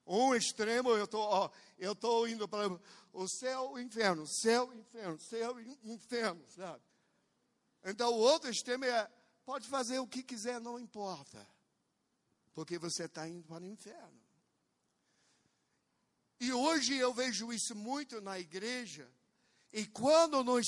[0.06, 2.68] Um extremo, eu tô, estou indo para
[3.12, 6.82] o céu, o inferno, céu, inferno, céu, inferno, sabe?
[7.84, 9.10] Então, o outro extremo é,
[9.44, 11.46] pode fazer o que quiser, não importa.
[12.52, 14.20] porque você está indo para o inferno.
[16.38, 19.10] E hoje eu vejo isso muito na igreja.
[19.72, 20.66] E quando nós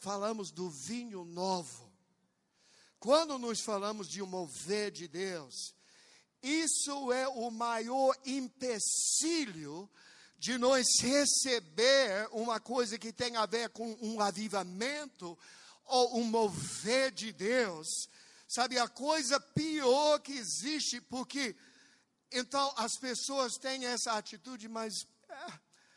[0.00, 1.89] falamos do vinho novo,
[3.00, 5.74] quando nós falamos de um mover de Deus,
[6.42, 9.90] isso é o maior empecilho
[10.38, 15.36] de nós receber uma coisa que tem a ver com um avivamento
[15.86, 17.88] ou um mover de Deus.
[18.46, 21.56] Sabe, a coisa pior que existe, porque
[22.30, 25.52] então as pessoas têm essa atitude, mas, é,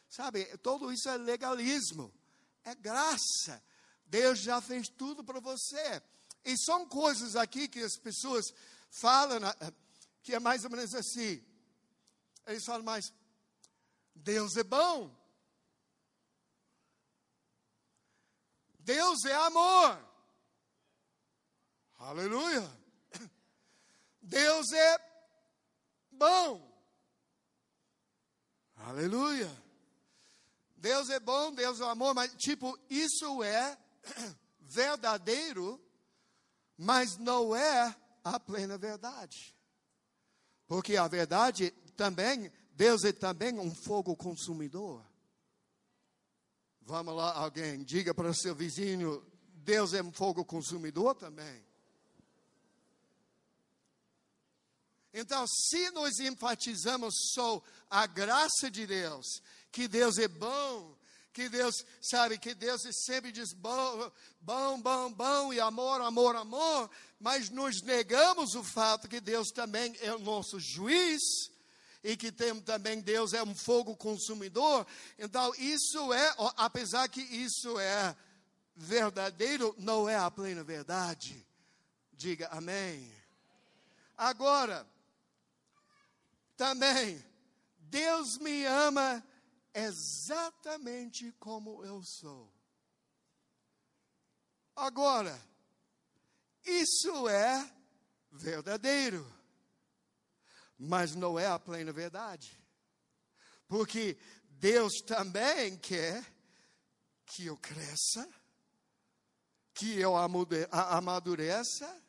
[0.09, 2.13] sabe, tudo isso é legalismo,
[2.63, 3.61] é graça.
[4.05, 6.01] Deus já fez tudo para você.
[6.45, 8.45] E são coisas aqui que as pessoas
[8.89, 9.39] falam,
[10.21, 11.43] que é mais ou menos assim.
[12.45, 13.05] Eles falam, mas
[14.15, 15.15] Deus é bom.
[18.79, 20.13] Deus é amor.
[21.97, 22.69] Aleluia.
[24.21, 24.97] Deus é
[26.11, 26.73] bom.
[28.75, 29.49] Aleluia.
[30.75, 33.77] Deus é bom, Deus é amor, mas tipo, isso é
[34.59, 35.81] verdadeiro,
[36.77, 39.55] mas não é a plena verdade.
[40.67, 45.05] Porque a verdade também Deus é também um fogo consumidor.
[46.81, 51.63] Vamos lá, alguém, diga para o seu vizinho: Deus é um fogo consumidor também.
[55.13, 59.25] Então, se nós enfatizamos só a graça de Deus,
[59.71, 60.97] que Deus é bom,
[61.33, 66.89] que Deus, sabe, que Deus sempre diz bom, bom, bom, bom, e amor, amor, amor,
[67.19, 71.21] mas nos negamos o fato que Deus também é o nosso juiz,
[72.03, 74.85] e que tem também Deus é um fogo consumidor.
[75.17, 78.15] Então, isso é, apesar que isso é
[78.75, 81.47] verdadeiro, não é a plena verdade.
[82.11, 83.11] Diga amém.
[84.17, 84.85] Agora,
[86.55, 87.23] também,
[87.79, 89.23] Deus me ama
[89.73, 92.51] exatamente como eu sou.
[94.75, 95.39] Agora,
[96.65, 97.71] isso é
[98.31, 99.43] verdadeiro
[100.77, 102.59] mas não é a plena verdade.
[103.67, 104.17] Porque
[104.49, 106.23] Deus também quer
[107.25, 108.27] que eu cresça,
[109.73, 110.13] que eu
[110.71, 112.01] amadureça,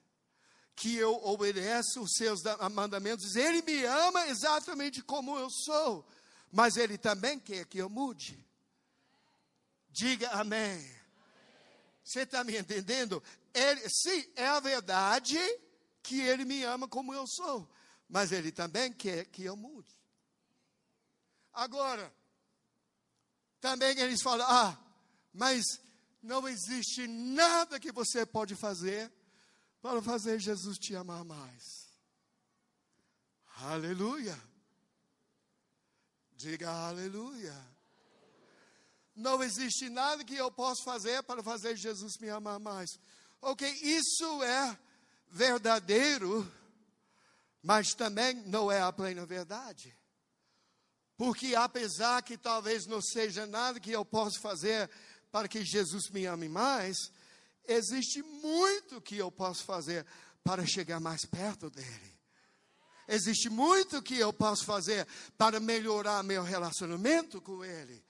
[0.75, 2.41] que eu obedeça os seus
[2.73, 3.37] mandamentos.
[3.37, 6.07] Ele me ama exatamente como eu sou,
[6.55, 8.43] mas Ele também quer que eu mude.
[9.91, 10.91] Diga amém.
[12.03, 13.23] Você está me entendendo?
[13.53, 15.39] Ele, sim, é a verdade
[16.03, 17.69] que Ele me ama como eu sou
[18.09, 19.93] mas Ele também quer que eu mude.
[21.53, 22.15] Agora,
[23.61, 24.79] também eles falam: ah,
[25.33, 25.65] mas
[26.23, 29.13] não existe nada que você pode fazer
[29.81, 31.89] para fazer Jesus te amar mais.
[33.57, 34.39] Aleluia.
[36.45, 37.55] Diga aleluia.
[39.17, 42.91] Não existe nada que eu possa fazer para fazer Jesus me amar mais.
[43.41, 44.79] Ok, isso é
[45.31, 46.47] verdadeiro
[47.65, 49.97] mas também não é a plena verdade.
[51.17, 54.91] Porque apesar que talvez não seja nada que eu possa fazer
[55.33, 57.11] para que Jesus me ame mais,
[57.67, 60.05] existe muito que eu posso fazer
[60.45, 62.14] para chegar mais perto dele.
[63.07, 68.03] Existe muito que eu posso fazer para melhorar meu relacionamento com ele.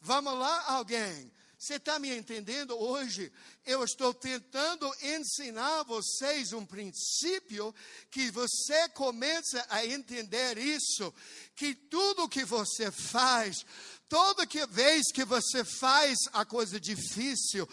[0.00, 1.32] Vamos lá, alguém.
[1.58, 2.78] Você está me entendendo?
[2.78, 3.32] Hoje
[3.64, 7.74] eu estou tentando ensinar vocês um princípio
[8.10, 11.12] que você começa a entender isso,
[11.54, 13.64] que tudo que você faz,
[14.06, 17.66] toda que vez que você faz a coisa difícil,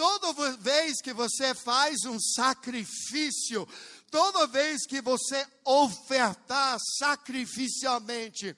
[0.00, 3.68] toda vez que você faz um sacrifício,
[4.10, 8.56] toda vez que você ofertar sacrificialmente,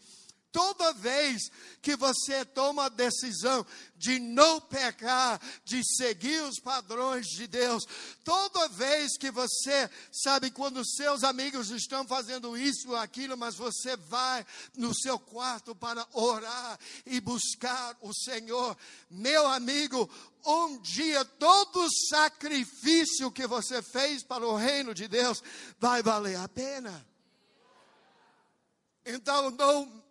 [0.52, 7.46] Toda vez que você toma a decisão de não pecar, de seguir os padrões de
[7.46, 7.84] Deus,
[8.22, 13.96] toda vez que você sabe quando seus amigos estão fazendo isso ou aquilo, mas você
[13.96, 14.44] vai
[14.76, 18.76] no seu quarto para orar e buscar o Senhor,
[19.10, 20.10] meu amigo,
[20.44, 25.42] um dia todo sacrifício que você fez para o reino de Deus
[25.78, 27.06] vai valer a pena.
[29.04, 30.01] Então não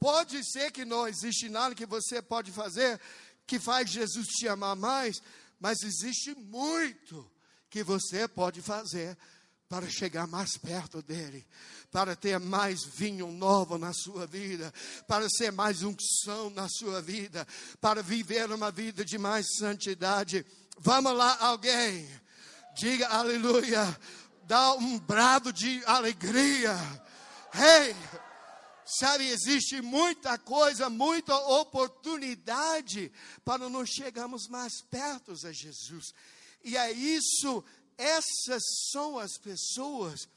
[0.00, 2.98] Pode ser que não existe nada que você pode fazer
[3.46, 5.20] que faz Jesus te amar mais,
[5.60, 7.30] mas existe muito
[7.68, 9.16] que você pode fazer
[9.68, 11.46] para chegar mais perto dele,
[11.92, 14.72] para ter mais vinho novo na sua vida,
[15.06, 17.46] para ser mais unção na sua vida,
[17.80, 20.44] para viver uma vida de mais santidade.
[20.78, 22.08] Vamos lá, alguém,
[22.74, 23.96] diga aleluia,
[24.44, 26.74] dá um brado de alegria
[27.54, 27.96] Ei!
[28.98, 33.12] Sabe, existe muita coisa, muita oportunidade
[33.44, 36.12] para nós chegarmos mais perto a Jesus.
[36.64, 37.62] E é isso,
[37.96, 40.28] essas são as pessoas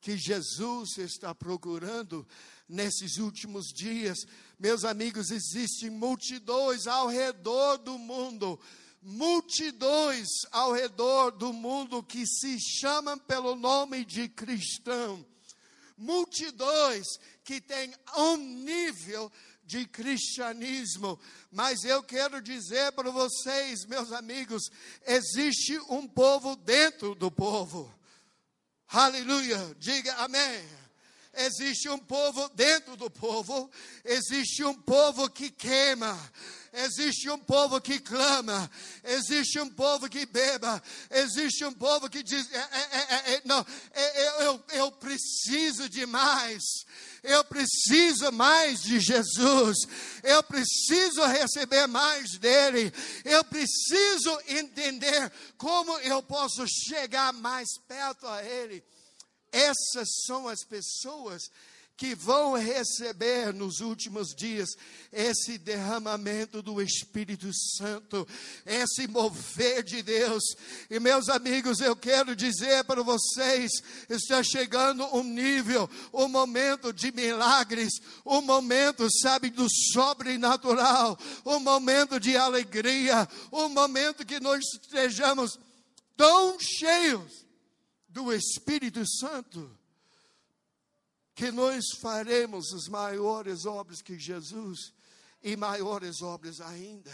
[0.00, 2.24] que Jesus está procurando
[2.68, 4.18] nesses últimos dias.
[4.56, 8.60] Meus amigos, existem multidões ao redor do mundo,
[9.02, 15.26] multidões ao redor do mundo que se chamam pelo nome de cristão
[15.96, 17.06] multidões
[17.46, 19.30] que têm um nível
[19.64, 21.18] de cristianismo,
[21.50, 24.64] mas eu quero dizer para vocês, meus amigos,
[25.06, 27.92] existe um povo dentro do povo.
[28.88, 30.64] Aleluia, diga amém.
[31.38, 33.70] Existe um povo dentro do povo,
[34.04, 36.18] existe um povo que queima,
[36.76, 38.70] Existe um povo que clama,
[39.02, 43.64] existe um povo que beba, existe um povo que diz: é, é, é, não,
[44.40, 46.62] eu, eu preciso de mais,
[47.26, 49.76] eu preciso mais de Jesus,
[50.22, 52.92] eu preciso receber mais dele,
[53.24, 58.82] eu preciso entender como eu posso chegar mais perto a ele.
[59.52, 61.50] Essas são as pessoas
[61.96, 64.68] que vão receber nos últimos dias
[65.10, 68.28] esse derramamento do Espírito Santo,
[68.66, 70.42] esse mover de Deus.
[70.90, 73.70] E meus amigos, eu quero dizer para vocês:
[74.10, 77.94] está chegando um nível, um momento de milagres,
[78.26, 85.58] um momento, sabe, do sobrenatural, um momento de alegria, um momento que nós estejamos
[86.14, 87.46] tão cheios
[88.08, 89.75] do Espírito Santo
[91.36, 94.94] que nós faremos as maiores obras que Jesus
[95.42, 97.12] e maiores obras ainda.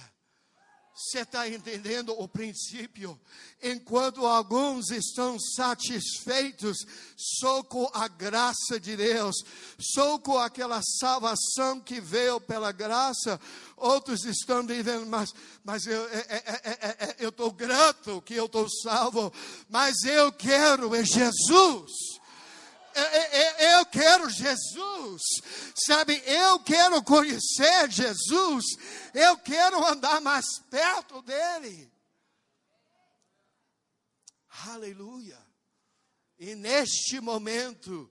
[0.95, 3.19] Você está entendendo o princípio?
[3.61, 6.77] Enquanto alguns estão satisfeitos
[7.17, 9.35] só com a graça de Deus,
[9.81, 13.41] só com aquela salvação que veio pela graça,
[13.77, 19.33] outros estão dizendo, mas, mas eu é, é, é, estou grato que eu estou salvo,
[19.69, 21.91] mas eu quero é Jesus
[23.75, 25.23] eu quero Jesus,
[25.75, 26.23] sabe?
[26.27, 28.65] Eu quero conhecer Jesus,
[29.15, 31.91] eu quero andar mais perto dele.
[34.67, 35.39] Aleluia.
[36.39, 38.11] E neste momento,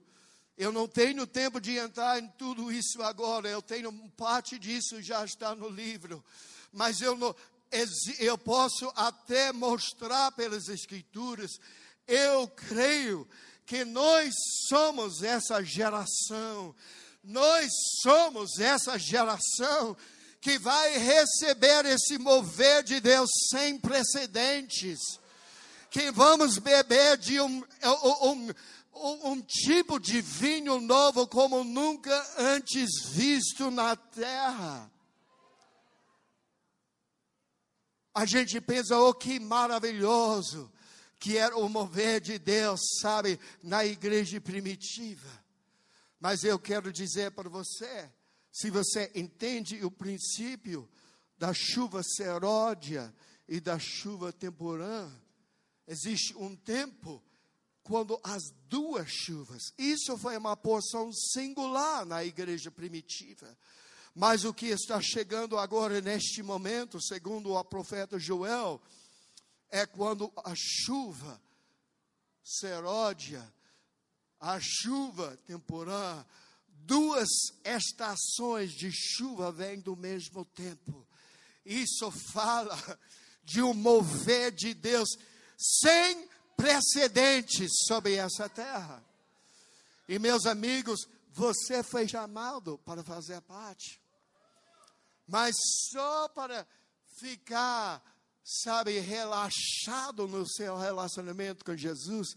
[0.56, 5.24] eu não tenho tempo de entrar em tudo isso agora, eu tenho parte disso já
[5.24, 6.24] está no livro,
[6.72, 7.34] mas eu não,
[8.18, 11.52] eu posso até mostrar pelas escrituras,
[12.06, 13.28] eu creio
[13.72, 14.34] que nós
[14.68, 16.74] somos essa geração,
[17.24, 17.70] nós
[18.02, 19.96] somos essa geração
[20.42, 24.98] que vai receber esse mover de Deus sem precedentes,
[25.90, 27.64] que vamos beber de um,
[28.22, 28.50] um,
[28.92, 34.92] um, um tipo de vinho novo como nunca antes visto na terra.
[38.14, 40.70] A gente pensa, oh que maravilhoso
[41.22, 45.30] que era o mover de Deus, sabe, na igreja primitiva.
[46.18, 48.10] Mas eu quero dizer para você,
[48.50, 50.90] se você entende o princípio
[51.38, 53.14] da chuva seródia
[53.48, 55.08] e da chuva temporã,
[55.86, 57.22] existe um tempo
[57.84, 63.56] quando as duas chuvas, isso foi uma porção singular na igreja primitiva.
[64.12, 68.82] Mas o que está chegando agora neste momento, segundo o profeta Joel,
[69.72, 71.40] é quando a chuva
[72.44, 73.42] seródia,
[74.38, 76.24] a chuva temporã,
[76.68, 77.28] duas
[77.64, 81.06] estações de chuva vêm do mesmo tempo.
[81.64, 82.76] Isso fala
[83.42, 85.08] de um mover de Deus
[85.56, 89.02] sem precedentes sobre essa terra.
[90.06, 93.98] E meus amigos, você foi chamado para fazer parte.
[95.26, 95.54] Mas
[95.90, 96.66] só para
[97.18, 98.11] ficar
[98.44, 102.34] sabe, relaxado no seu relacionamento com Jesus,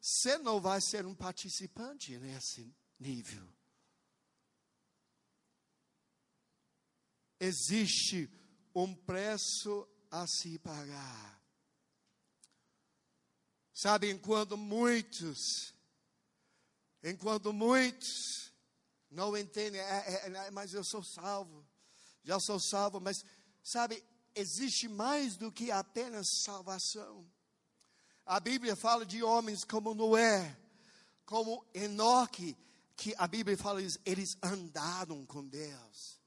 [0.00, 3.46] você não vai ser um participante nesse nível.
[7.40, 8.30] Existe
[8.74, 11.38] um preço a se pagar.
[13.72, 15.72] Sabe, enquanto muitos,
[17.02, 18.52] enquanto muitos
[19.10, 21.64] não entendem, é, é, é, mas eu sou salvo,
[22.24, 23.24] já sou salvo, mas
[23.62, 24.04] sabe,
[24.38, 27.26] existe mais do que apenas salvação.
[28.24, 30.56] A Bíblia fala de homens como Noé,
[31.24, 32.56] como Enoque,
[32.96, 36.20] que a Bíblia fala eles, eles andaram com Deus.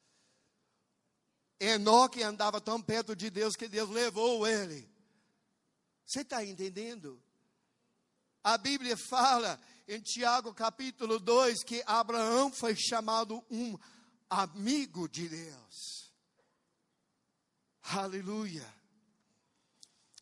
[1.59, 4.89] Enoque andava tão perto de Deus que Deus levou ele.
[6.05, 7.21] Você está entendendo?
[8.43, 13.77] A Bíblia fala em Tiago capítulo 2 que Abraão foi chamado um
[14.29, 16.10] amigo de Deus.
[17.83, 18.67] Aleluia.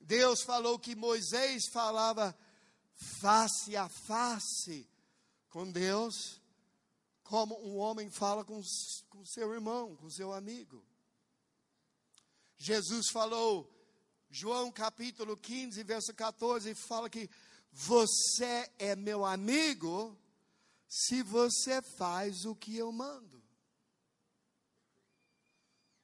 [0.01, 2.35] Deus falou que Moisés falava
[2.95, 4.89] face a face
[5.49, 6.41] com Deus,
[7.23, 8.61] como um homem fala com,
[9.09, 10.83] com seu irmão, com seu amigo.
[12.57, 13.69] Jesus falou,
[14.29, 17.29] João capítulo 15, verso 14, fala que
[17.71, 20.17] você é meu amigo
[20.87, 23.41] se você faz o que eu mando.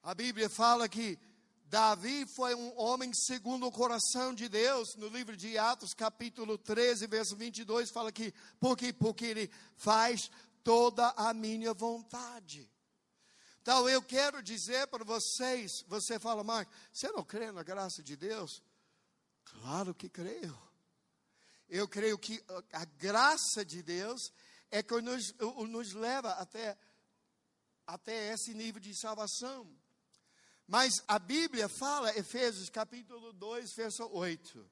[0.01, 1.19] A Bíblia fala que
[1.75, 4.95] Davi foi um homem segundo o coração de Deus.
[4.95, 10.31] No livro de Atos, capítulo 13, verso 22, fala que porque, porque ele faz
[10.63, 12.71] toda a minha vontade.
[13.61, 18.15] Então eu quero dizer para vocês, você fala, Marco, você não crê na graça de
[18.15, 18.63] Deus?
[19.43, 20.57] Claro que creio.
[21.67, 24.31] Eu creio que a graça de Deus
[24.71, 25.33] é que nos,
[25.67, 26.77] nos leva até,
[27.85, 29.69] até esse nível de salvação.
[30.67, 34.67] Mas a Bíblia fala, Efésios capítulo 2, verso 8.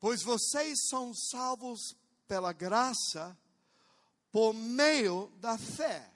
[0.00, 1.94] Pois vocês são salvos
[2.26, 3.38] pela graça,
[4.30, 6.10] por meio da fé.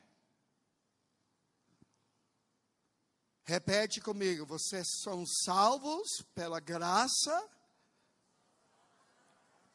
[3.45, 7.49] Repete comigo, vocês são salvos pela graça,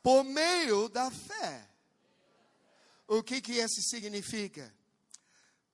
[0.02, 1.70] por meio da fé.
[3.08, 4.76] O que que isso significa?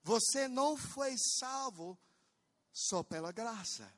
[0.07, 1.99] Você não foi salvo
[2.71, 3.93] só pela graça.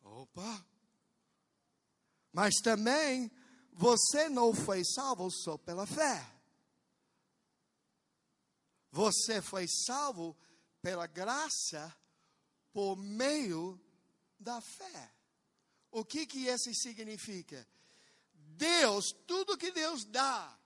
[0.00, 0.64] Opa!
[2.32, 3.28] Mas também
[3.72, 6.24] você não foi salvo só pela fé.
[8.92, 10.36] Você foi salvo
[10.80, 11.92] pela graça
[12.72, 13.76] por meio
[14.38, 15.12] da fé.
[15.90, 17.66] O que que isso significa?
[18.32, 20.56] Deus, tudo que Deus dá,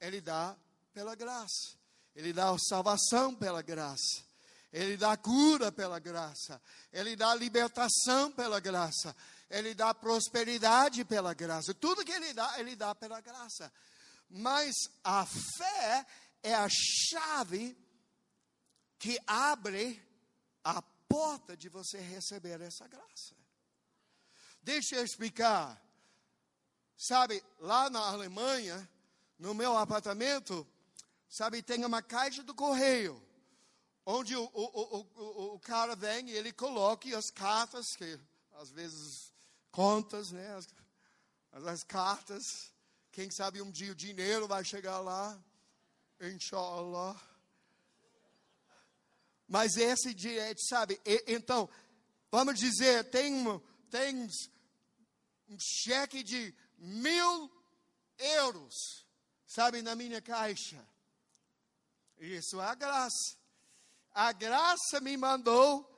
[0.00, 0.58] Ele dá
[0.92, 1.78] pela graça.
[2.14, 4.24] Ele dá salvação pela graça.
[4.72, 6.60] Ele dá cura pela graça.
[6.92, 9.14] Ele dá libertação pela graça.
[9.48, 11.74] Ele dá prosperidade pela graça.
[11.74, 13.72] Tudo que ele dá, ele dá pela graça.
[14.28, 16.06] Mas a fé
[16.42, 17.76] é a chave
[18.98, 20.00] que abre
[20.62, 23.34] a porta de você receber essa graça.
[24.62, 25.80] Deixa eu explicar.
[26.96, 28.88] Sabe, lá na Alemanha,
[29.38, 30.66] no meu apartamento,
[31.30, 33.24] Sabe, tem uma caixa do correio,
[34.04, 38.18] onde o, o, o, o, cara vem e ele coloca as cartas, que
[38.54, 39.32] às vezes
[39.70, 40.56] contas, né?
[40.56, 40.66] As,
[41.64, 42.74] as cartas.
[43.12, 45.40] Quem sabe um dia o dinheiro vai chegar lá.
[46.20, 47.16] Inshallah.
[49.46, 51.00] Mas esse dia, sabe?
[51.28, 51.70] Então,
[52.28, 53.44] vamos dizer, tem,
[53.88, 54.28] tem
[55.48, 57.50] um cheque de mil
[58.18, 59.06] euros,
[59.46, 60.84] sabe, na minha caixa.
[62.20, 63.36] Isso a graça.
[64.12, 65.88] A graça me mandou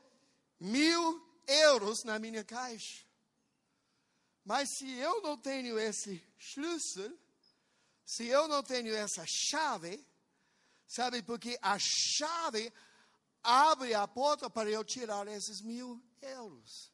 [0.60, 3.04] mil euros na minha caixa.
[4.44, 7.18] Mas se eu não tenho esse Schlüssel,
[8.04, 10.04] se eu não tenho essa chave,
[10.86, 12.72] sabe, porque a chave
[13.42, 16.92] abre a porta para eu tirar esses mil euros.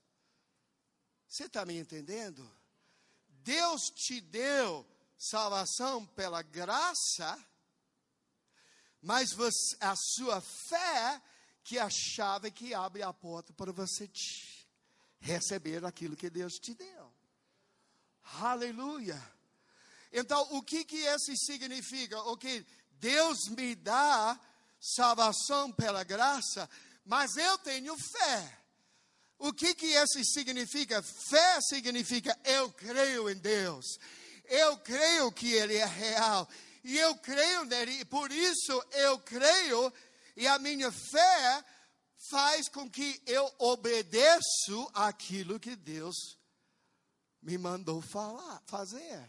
[1.27, 2.51] Você está me entendendo?
[3.29, 4.87] Deus te deu
[5.19, 7.39] salvação pela graça
[9.01, 11.23] mas você, a sua fé
[11.65, 14.11] que é a chave que abre a porta para você
[15.21, 17.13] receber aquilo que Deus te deu.
[18.41, 19.21] Aleluia.
[20.11, 22.19] Então, o que que isso significa?
[22.23, 24.41] O que Deus me dá
[24.81, 26.69] salvação pela graça,
[27.05, 28.59] mas eu tenho fé.
[29.39, 31.03] O que que isso significa?
[31.03, 33.99] Fé significa eu creio em Deus.
[34.45, 36.49] Eu creio que ele é real
[36.85, 39.93] e eu creio nele, e por isso eu creio,
[40.37, 41.65] e a minha fé
[42.31, 46.17] faz com que eu obedeço aquilo que Deus
[47.43, 49.29] me mandou falar, fazer.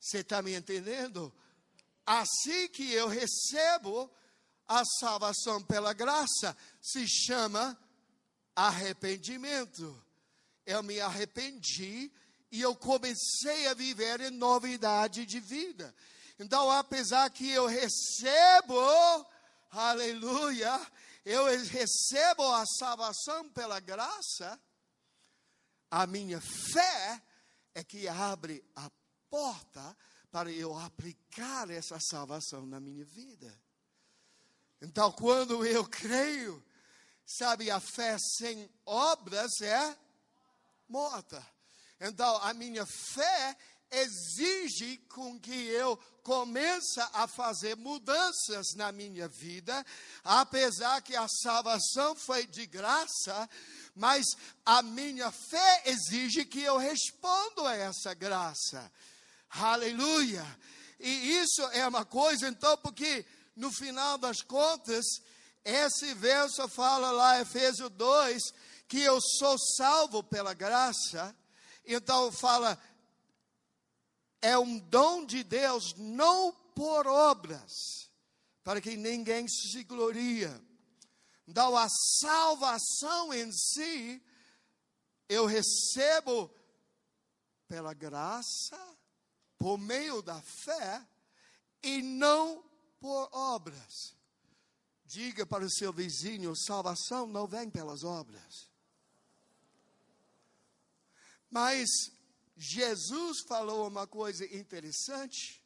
[0.00, 1.32] Você está me entendendo?
[2.04, 4.10] Assim que eu recebo
[4.66, 7.78] a salvação pela graça, se chama
[8.54, 10.02] arrependimento.
[10.66, 12.10] Eu me arrependi
[12.50, 15.94] e eu comecei a viver em novidade de vida.
[16.38, 18.76] Então, apesar que eu recebo,
[19.70, 20.80] aleluia,
[21.24, 24.60] eu recebo a salvação pela graça,
[25.90, 27.22] a minha fé
[27.74, 28.90] é que abre a
[29.30, 29.96] porta
[30.30, 33.56] para eu aplicar essa salvação na minha vida.
[34.80, 36.64] Então, quando eu creio,
[37.24, 39.96] sabe, a fé sem obras é
[40.88, 41.44] morta.
[42.00, 43.56] Então, a minha fé
[43.98, 49.84] exige com que eu comece a fazer mudanças na minha vida,
[50.24, 53.48] apesar que a salvação foi de graça,
[53.94, 54.24] mas
[54.64, 58.90] a minha fé exige que eu responda a essa graça.
[59.50, 60.44] Aleluia!
[60.98, 65.04] E isso é uma coisa, então, porque no final das contas,
[65.64, 68.42] esse verso fala lá, Efésios 2,
[68.88, 71.34] que eu sou salvo pela graça.
[71.86, 72.78] Então fala,
[74.44, 77.72] é um dom de Deus, não por obras,
[78.62, 80.62] para que ninguém se gloria.
[81.48, 81.88] Então, a
[82.20, 84.22] salvação em si,
[85.30, 86.54] eu recebo
[87.66, 88.78] pela graça,
[89.56, 91.08] por meio da fé,
[91.82, 92.62] e não
[93.00, 94.14] por obras.
[95.06, 98.70] Diga para o seu vizinho: salvação não vem pelas obras.
[101.50, 101.88] Mas
[102.56, 105.60] Jesus falou uma coisa interessante,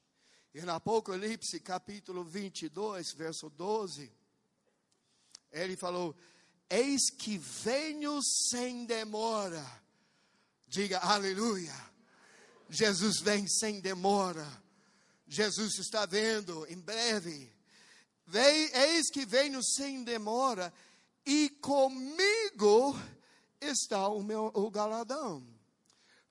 [0.55, 4.11] e Apocalipse capítulo 22, verso 12,
[5.53, 6.17] ele falou:
[6.69, 9.65] Eis que venho sem demora.
[10.67, 11.75] Diga aleluia.
[12.71, 14.47] Jesus vem sem demora.
[15.27, 17.53] Jesus está vendo em breve.
[18.75, 20.73] Eis que venho sem demora,
[21.25, 22.99] e comigo
[23.61, 25.58] está o meu o galadão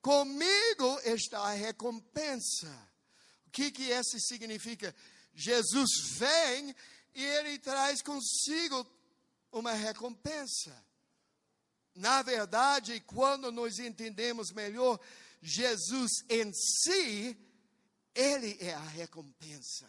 [0.02, 2.68] comigo está a recompensa.
[3.48, 4.94] O que, que isso significa?
[5.34, 6.76] Jesus vem
[7.14, 8.86] e ele traz consigo
[9.52, 10.76] uma recompensa.
[11.96, 15.00] Na verdade, quando nós entendemos melhor,
[15.42, 17.36] Jesus em si,
[18.14, 19.88] ele é a recompensa.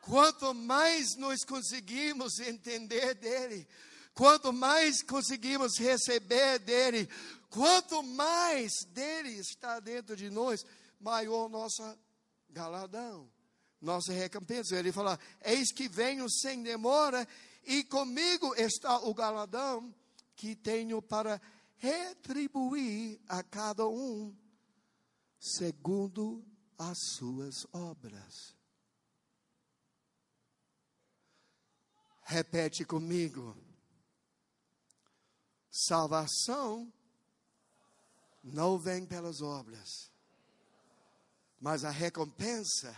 [0.00, 3.66] Quanto mais nós conseguimos entender dele,
[4.14, 7.08] quanto mais conseguimos receber dele,
[7.56, 10.62] Quanto mais dele está dentro de nós,
[11.00, 11.98] maior nossa
[12.50, 13.32] galadão,
[13.80, 14.76] nossa recompensa.
[14.76, 17.26] Ele fala: Eis que venho sem demora,
[17.64, 19.94] e comigo está o galadão
[20.36, 21.40] que tenho para
[21.78, 24.36] retribuir a cada um
[25.40, 26.44] segundo
[26.76, 28.54] as suas obras.
[32.20, 33.56] Repete comigo.
[35.70, 36.92] Salvação
[38.46, 40.08] não vem pelas obras,
[41.60, 42.96] mas a recompensa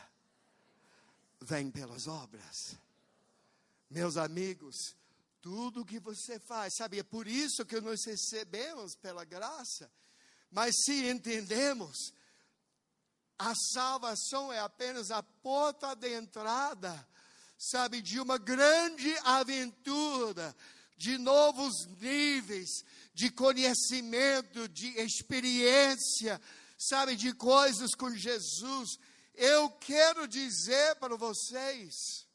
[1.41, 2.77] vem pelas obras.
[3.91, 4.95] Meus amigos,
[5.41, 9.91] tudo que você faz, sabe, é por isso que nós recebemos pela graça,
[10.51, 12.13] mas se entendemos,
[13.39, 17.09] a salvação é apenas a porta de entrada,
[17.59, 20.55] sabe, de uma grande aventura,
[20.99, 22.85] de novos níveis,
[23.19, 26.41] de conhecimento, de experiência,
[26.79, 28.97] sabe, de coisas com Jesus.
[29.35, 32.29] Eu quero dizer para vocês,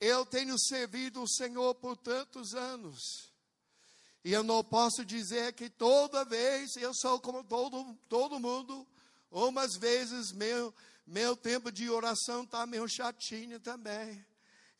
[0.00, 3.32] eu tenho servido o Senhor por tantos anos.
[4.24, 8.84] E eu não posso dizer que toda vez eu sou como todo, todo mundo.
[9.30, 10.74] Umas vezes meu,
[11.06, 14.26] meu tempo de oração está meio chatinho também.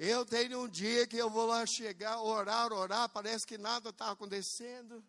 [0.02, 4.10] Eu tenho um dia que eu vou lá chegar, orar, orar, parece que nada está
[4.10, 5.04] acontecendo.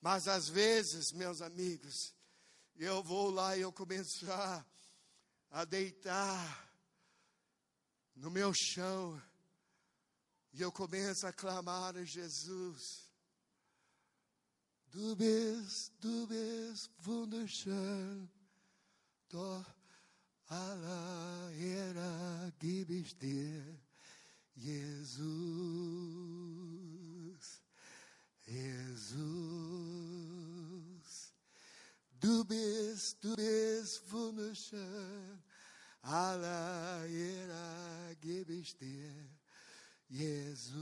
[0.00, 2.14] Mas às vezes, meus amigos,
[2.76, 4.24] eu vou lá e eu começo
[5.50, 6.66] a, deitar
[8.16, 9.22] no meu chão
[10.54, 13.06] e eu começo a clamar a Jesus.
[14.86, 18.30] Du bist, du bist wunderschön,
[19.28, 19.66] doch
[20.48, 23.89] aller Ehre gebe ich dir.
[24.60, 25.24] Jesus,
[28.44, 29.16] Jesus,
[32.20, 35.42] du bist, du bist wunderschön,
[36.02, 39.14] aller Ehre gebe ich dir,
[40.08, 40.76] Jesus,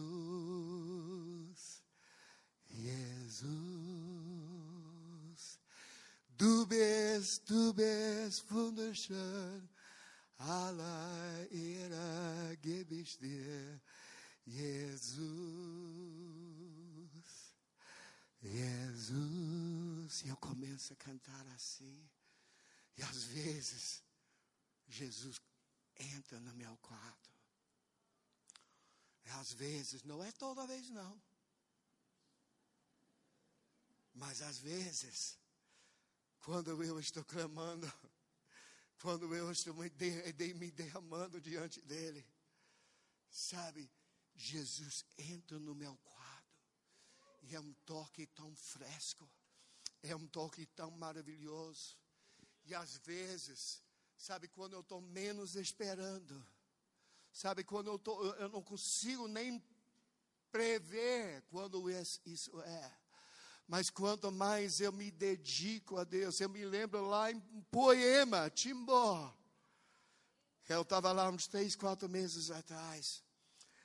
[2.66, 3.46] Jesus,
[6.36, 9.68] du bist, du bist wunderschön,
[13.09, 13.80] Ich dir,
[14.47, 15.18] Jesus.
[18.43, 20.22] Jesus.
[20.24, 22.07] E eu começo a cantar assim.
[22.99, 24.03] E às vezes,
[24.86, 25.41] Jesus
[25.97, 27.30] entra no meu quarto.
[29.24, 31.18] E às vezes, não é toda vez não.
[34.12, 35.39] Mas às vezes,
[36.41, 37.91] quando eu estou clamando,
[39.01, 42.26] quando eu estou me, derramando diante dele,
[43.30, 43.90] sabe,
[44.34, 46.18] Jesus entra no meu quarto
[47.42, 49.28] E é um toque tão fresco.
[50.03, 51.96] É um toque tão maravilhoso.
[52.64, 53.82] E às vezes,
[54.16, 56.46] sabe, quando eu estou menos esperando,
[57.32, 59.62] sabe, quando eu, tô, eu não consigo nem
[60.51, 62.97] prever quando isso é.
[63.68, 67.38] Mas quanto mais eu me dedico a Deus, eu me lembro lá em
[67.70, 69.36] Poema, Timbó.
[70.66, 73.22] Eu estava lá uns três, quatro meses atrás.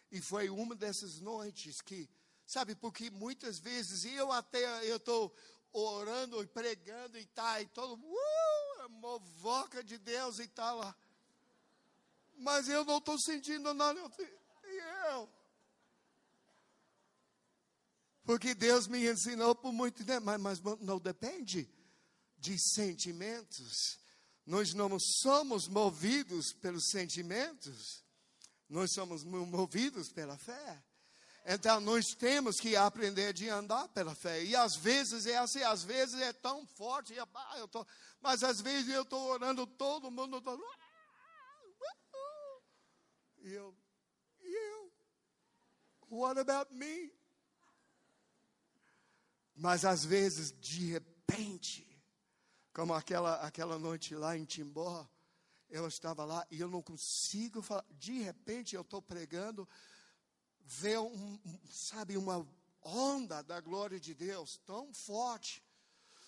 [0.10, 2.10] E foi uma dessas noites que,
[2.46, 5.36] sabe, porque muitas vezes eu até eu estou
[5.74, 10.96] orando e pregando e tá, e todo uh, movoca de Deus e tal lá.
[12.38, 14.00] Mas eu não estou sentindo nada.
[14.64, 15.30] E eu?
[18.26, 21.70] Porque Deus me ensinou por muito tempo, mas, mas não depende
[22.38, 24.00] de sentimentos.
[24.46, 28.04] Nós não somos movidos pelos sentimentos,
[28.70, 30.84] nós somos movidos pela fé.
[31.46, 34.44] Então nós temos que aprender de andar pela fé.
[34.44, 37.86] E às vezes é assim, às vezes é tão forte, ah, eu tô,
[38.22, 40.58] mas às vezes eu estou orando, todo mundo está.
[43.40, 43.76] E eu,
[44.42, 44.94] e eu?
[46.10, 47.12] What about me?
[49.56, 51.88] Mas às vezes, de repente,
[52.74, 55.08] como aquela, aquela noite lá em Timbó,
[55.70, 57.86] eu estava lá e eu não consigo falar.
[57.92, 59.68] De repente eu estou pregando,
[60.62, 61.40] vê um,
[61.70, 62.46] sabe, uma
[62.82, 65.64] onda da glória de Deus tão forte,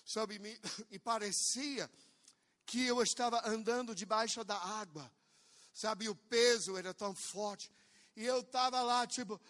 [0.04, 0.58] sabe, me,
[0.90, 1.90] e parecia
[2.64, 5.10] que eu estava andando debaixo da água,
[5.72, 7.70] sabe, o peso era tão forte,
[8.16, 9.40] e eu estava lá, tipo,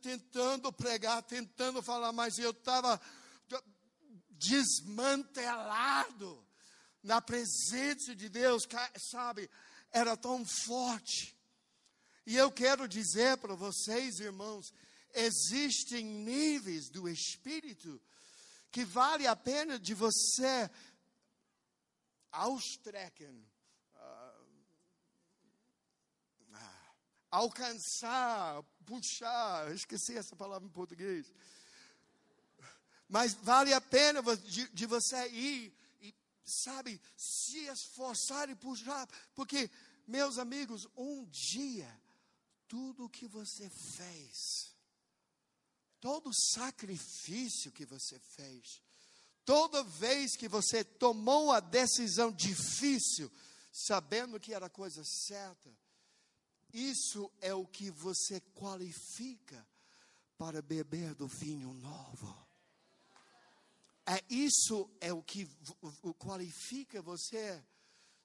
[0.00, 3.00] tentando pregar, tentando falar, mas eu estava
[4.30, 6.44] desmantelado
[7.02, 8.66] na presença de Deus,
[9.10, 9.50] sabe,
[9.90, 11.36] era tão forte.
[12.26, 14.72] E eu quero dizer para vocês, irmãos,
[15.14, 18.00] existem níveis do Espírito
[18.72, 20.68] que vale a pena de você
[22.32, 23.48] austrecken,
[23.94, 24.46] uh,
[27.30, 31.26] alcançar, puxar, esqueci essa palavra em português.
[33.08, 36.14] Mas vale a pena de, de você ir e,
[36.44, 39.70] sabe, se esforçar e puxar, porque,
[40.06, 41.88] meus amigos, um dia
[42.68, 44.74] tudo o que você fez,
[46.00, 48.82] todo sacrifício que você fez,
[49.44, 53.30] toda vez que você tomou a decisão difícil,
[53.72, 55.70] sabendo que era a coisa certa,
[56.76, 59.66] isso é o que você qualifica
[60.36, 62.46] para beber do vinho novo.
[64.04, 65.48] É isso é o que
[66.18, 67.64] qualifica você.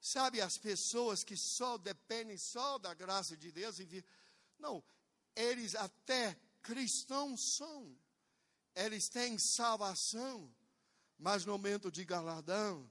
[0.00, 4.04] Sabe as pessoas que só dependem só da graça de Deus e
[4.58, 4.84] não,
[5.34, 7.96] eles até cristãos são.
[8.74, 10.54] Eles têm salvação,
[11.18, 12.88] mas no momento de galardão,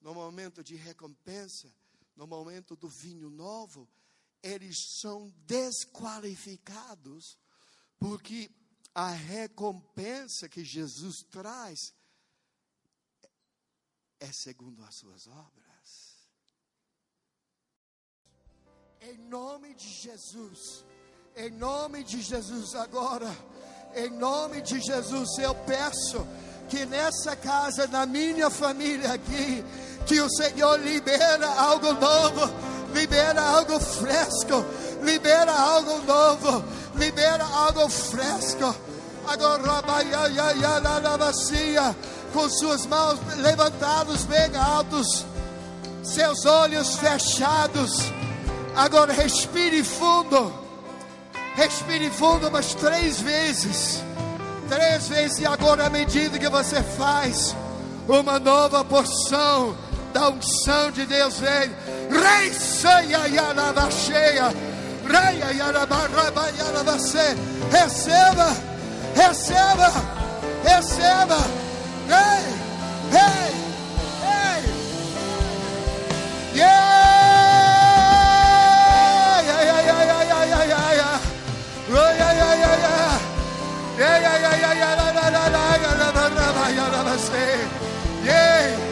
[0.00, 1.70] no momento de recompensa,
[2.16, 3.88] no momento do vinho novo,
[4.42, 7.38] eles são desqualificados,
[7.98, 8.50] porque
[8.94, 11.94] a recompensa que Jesus traz
[14.20, 15.62] é segundo as suas obras.
[19.00, 20.84] Em nome de Jesus.
[21.34, 23.34] Em nome de Jesus, agora,
[23.94, 26.26] em nome de Jesus, eu peço
[26.68, 29.64] que nessa casa, na minha família aqui,
[30.06, 34.64] que o Senhor libera algo novo, libera algo fresco,
[35.02, 36.64] libera algo novo,
[36.96, 38.74] libera algo fresco.
[39.26, 39.62] Agora,
[42.32, 45.24] com suas mãos levantadas bem altos,
[46.02, 48.12] seus olhos fechados.
[48.74, 50.52] Agora respire fundo.
[51.54, 54.02] Respire fundo umas três vezes.
[54.68, 55.38] Três vezes.
[55.40, 57.54] E agora, à medida que você faz,
[58.08, 59.76] uma nova porção
[60.12, 61.70] da unção de Deus vem.
[62.12, 64.52] Rei Saia Yaravacheia.
[65.04, 67.36] Rei Yarabarabayarabacê.
[67.70, 68.56] Receba,
[69.16, 69.90] receba,
[70.64, 71.40] receba.
[72.08, 72.44] Ei,
[73.12, 73.52] ei,
[74.24, 74.62] ei.
[76.54, 77.02] Yeah.
[88.24, 88.91] Yeah, yeah,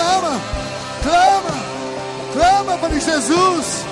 [0.00, 0.40] clama,
[1.02, 1.54] clama,
[2.32, 3.84] clama para Jesus.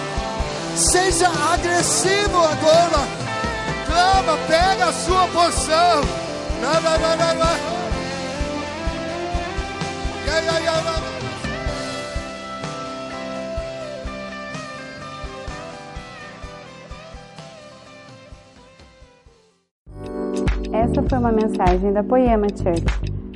[0.75, 3.19] Seja agressivo agora.
[3.99, 6.03] Receba, pega a sua porção.
[10.27, 11.09] Yeah, yeah, yeah, não, não.
[20.73, 23.18] Essa foi uma mensagem da Poema Church.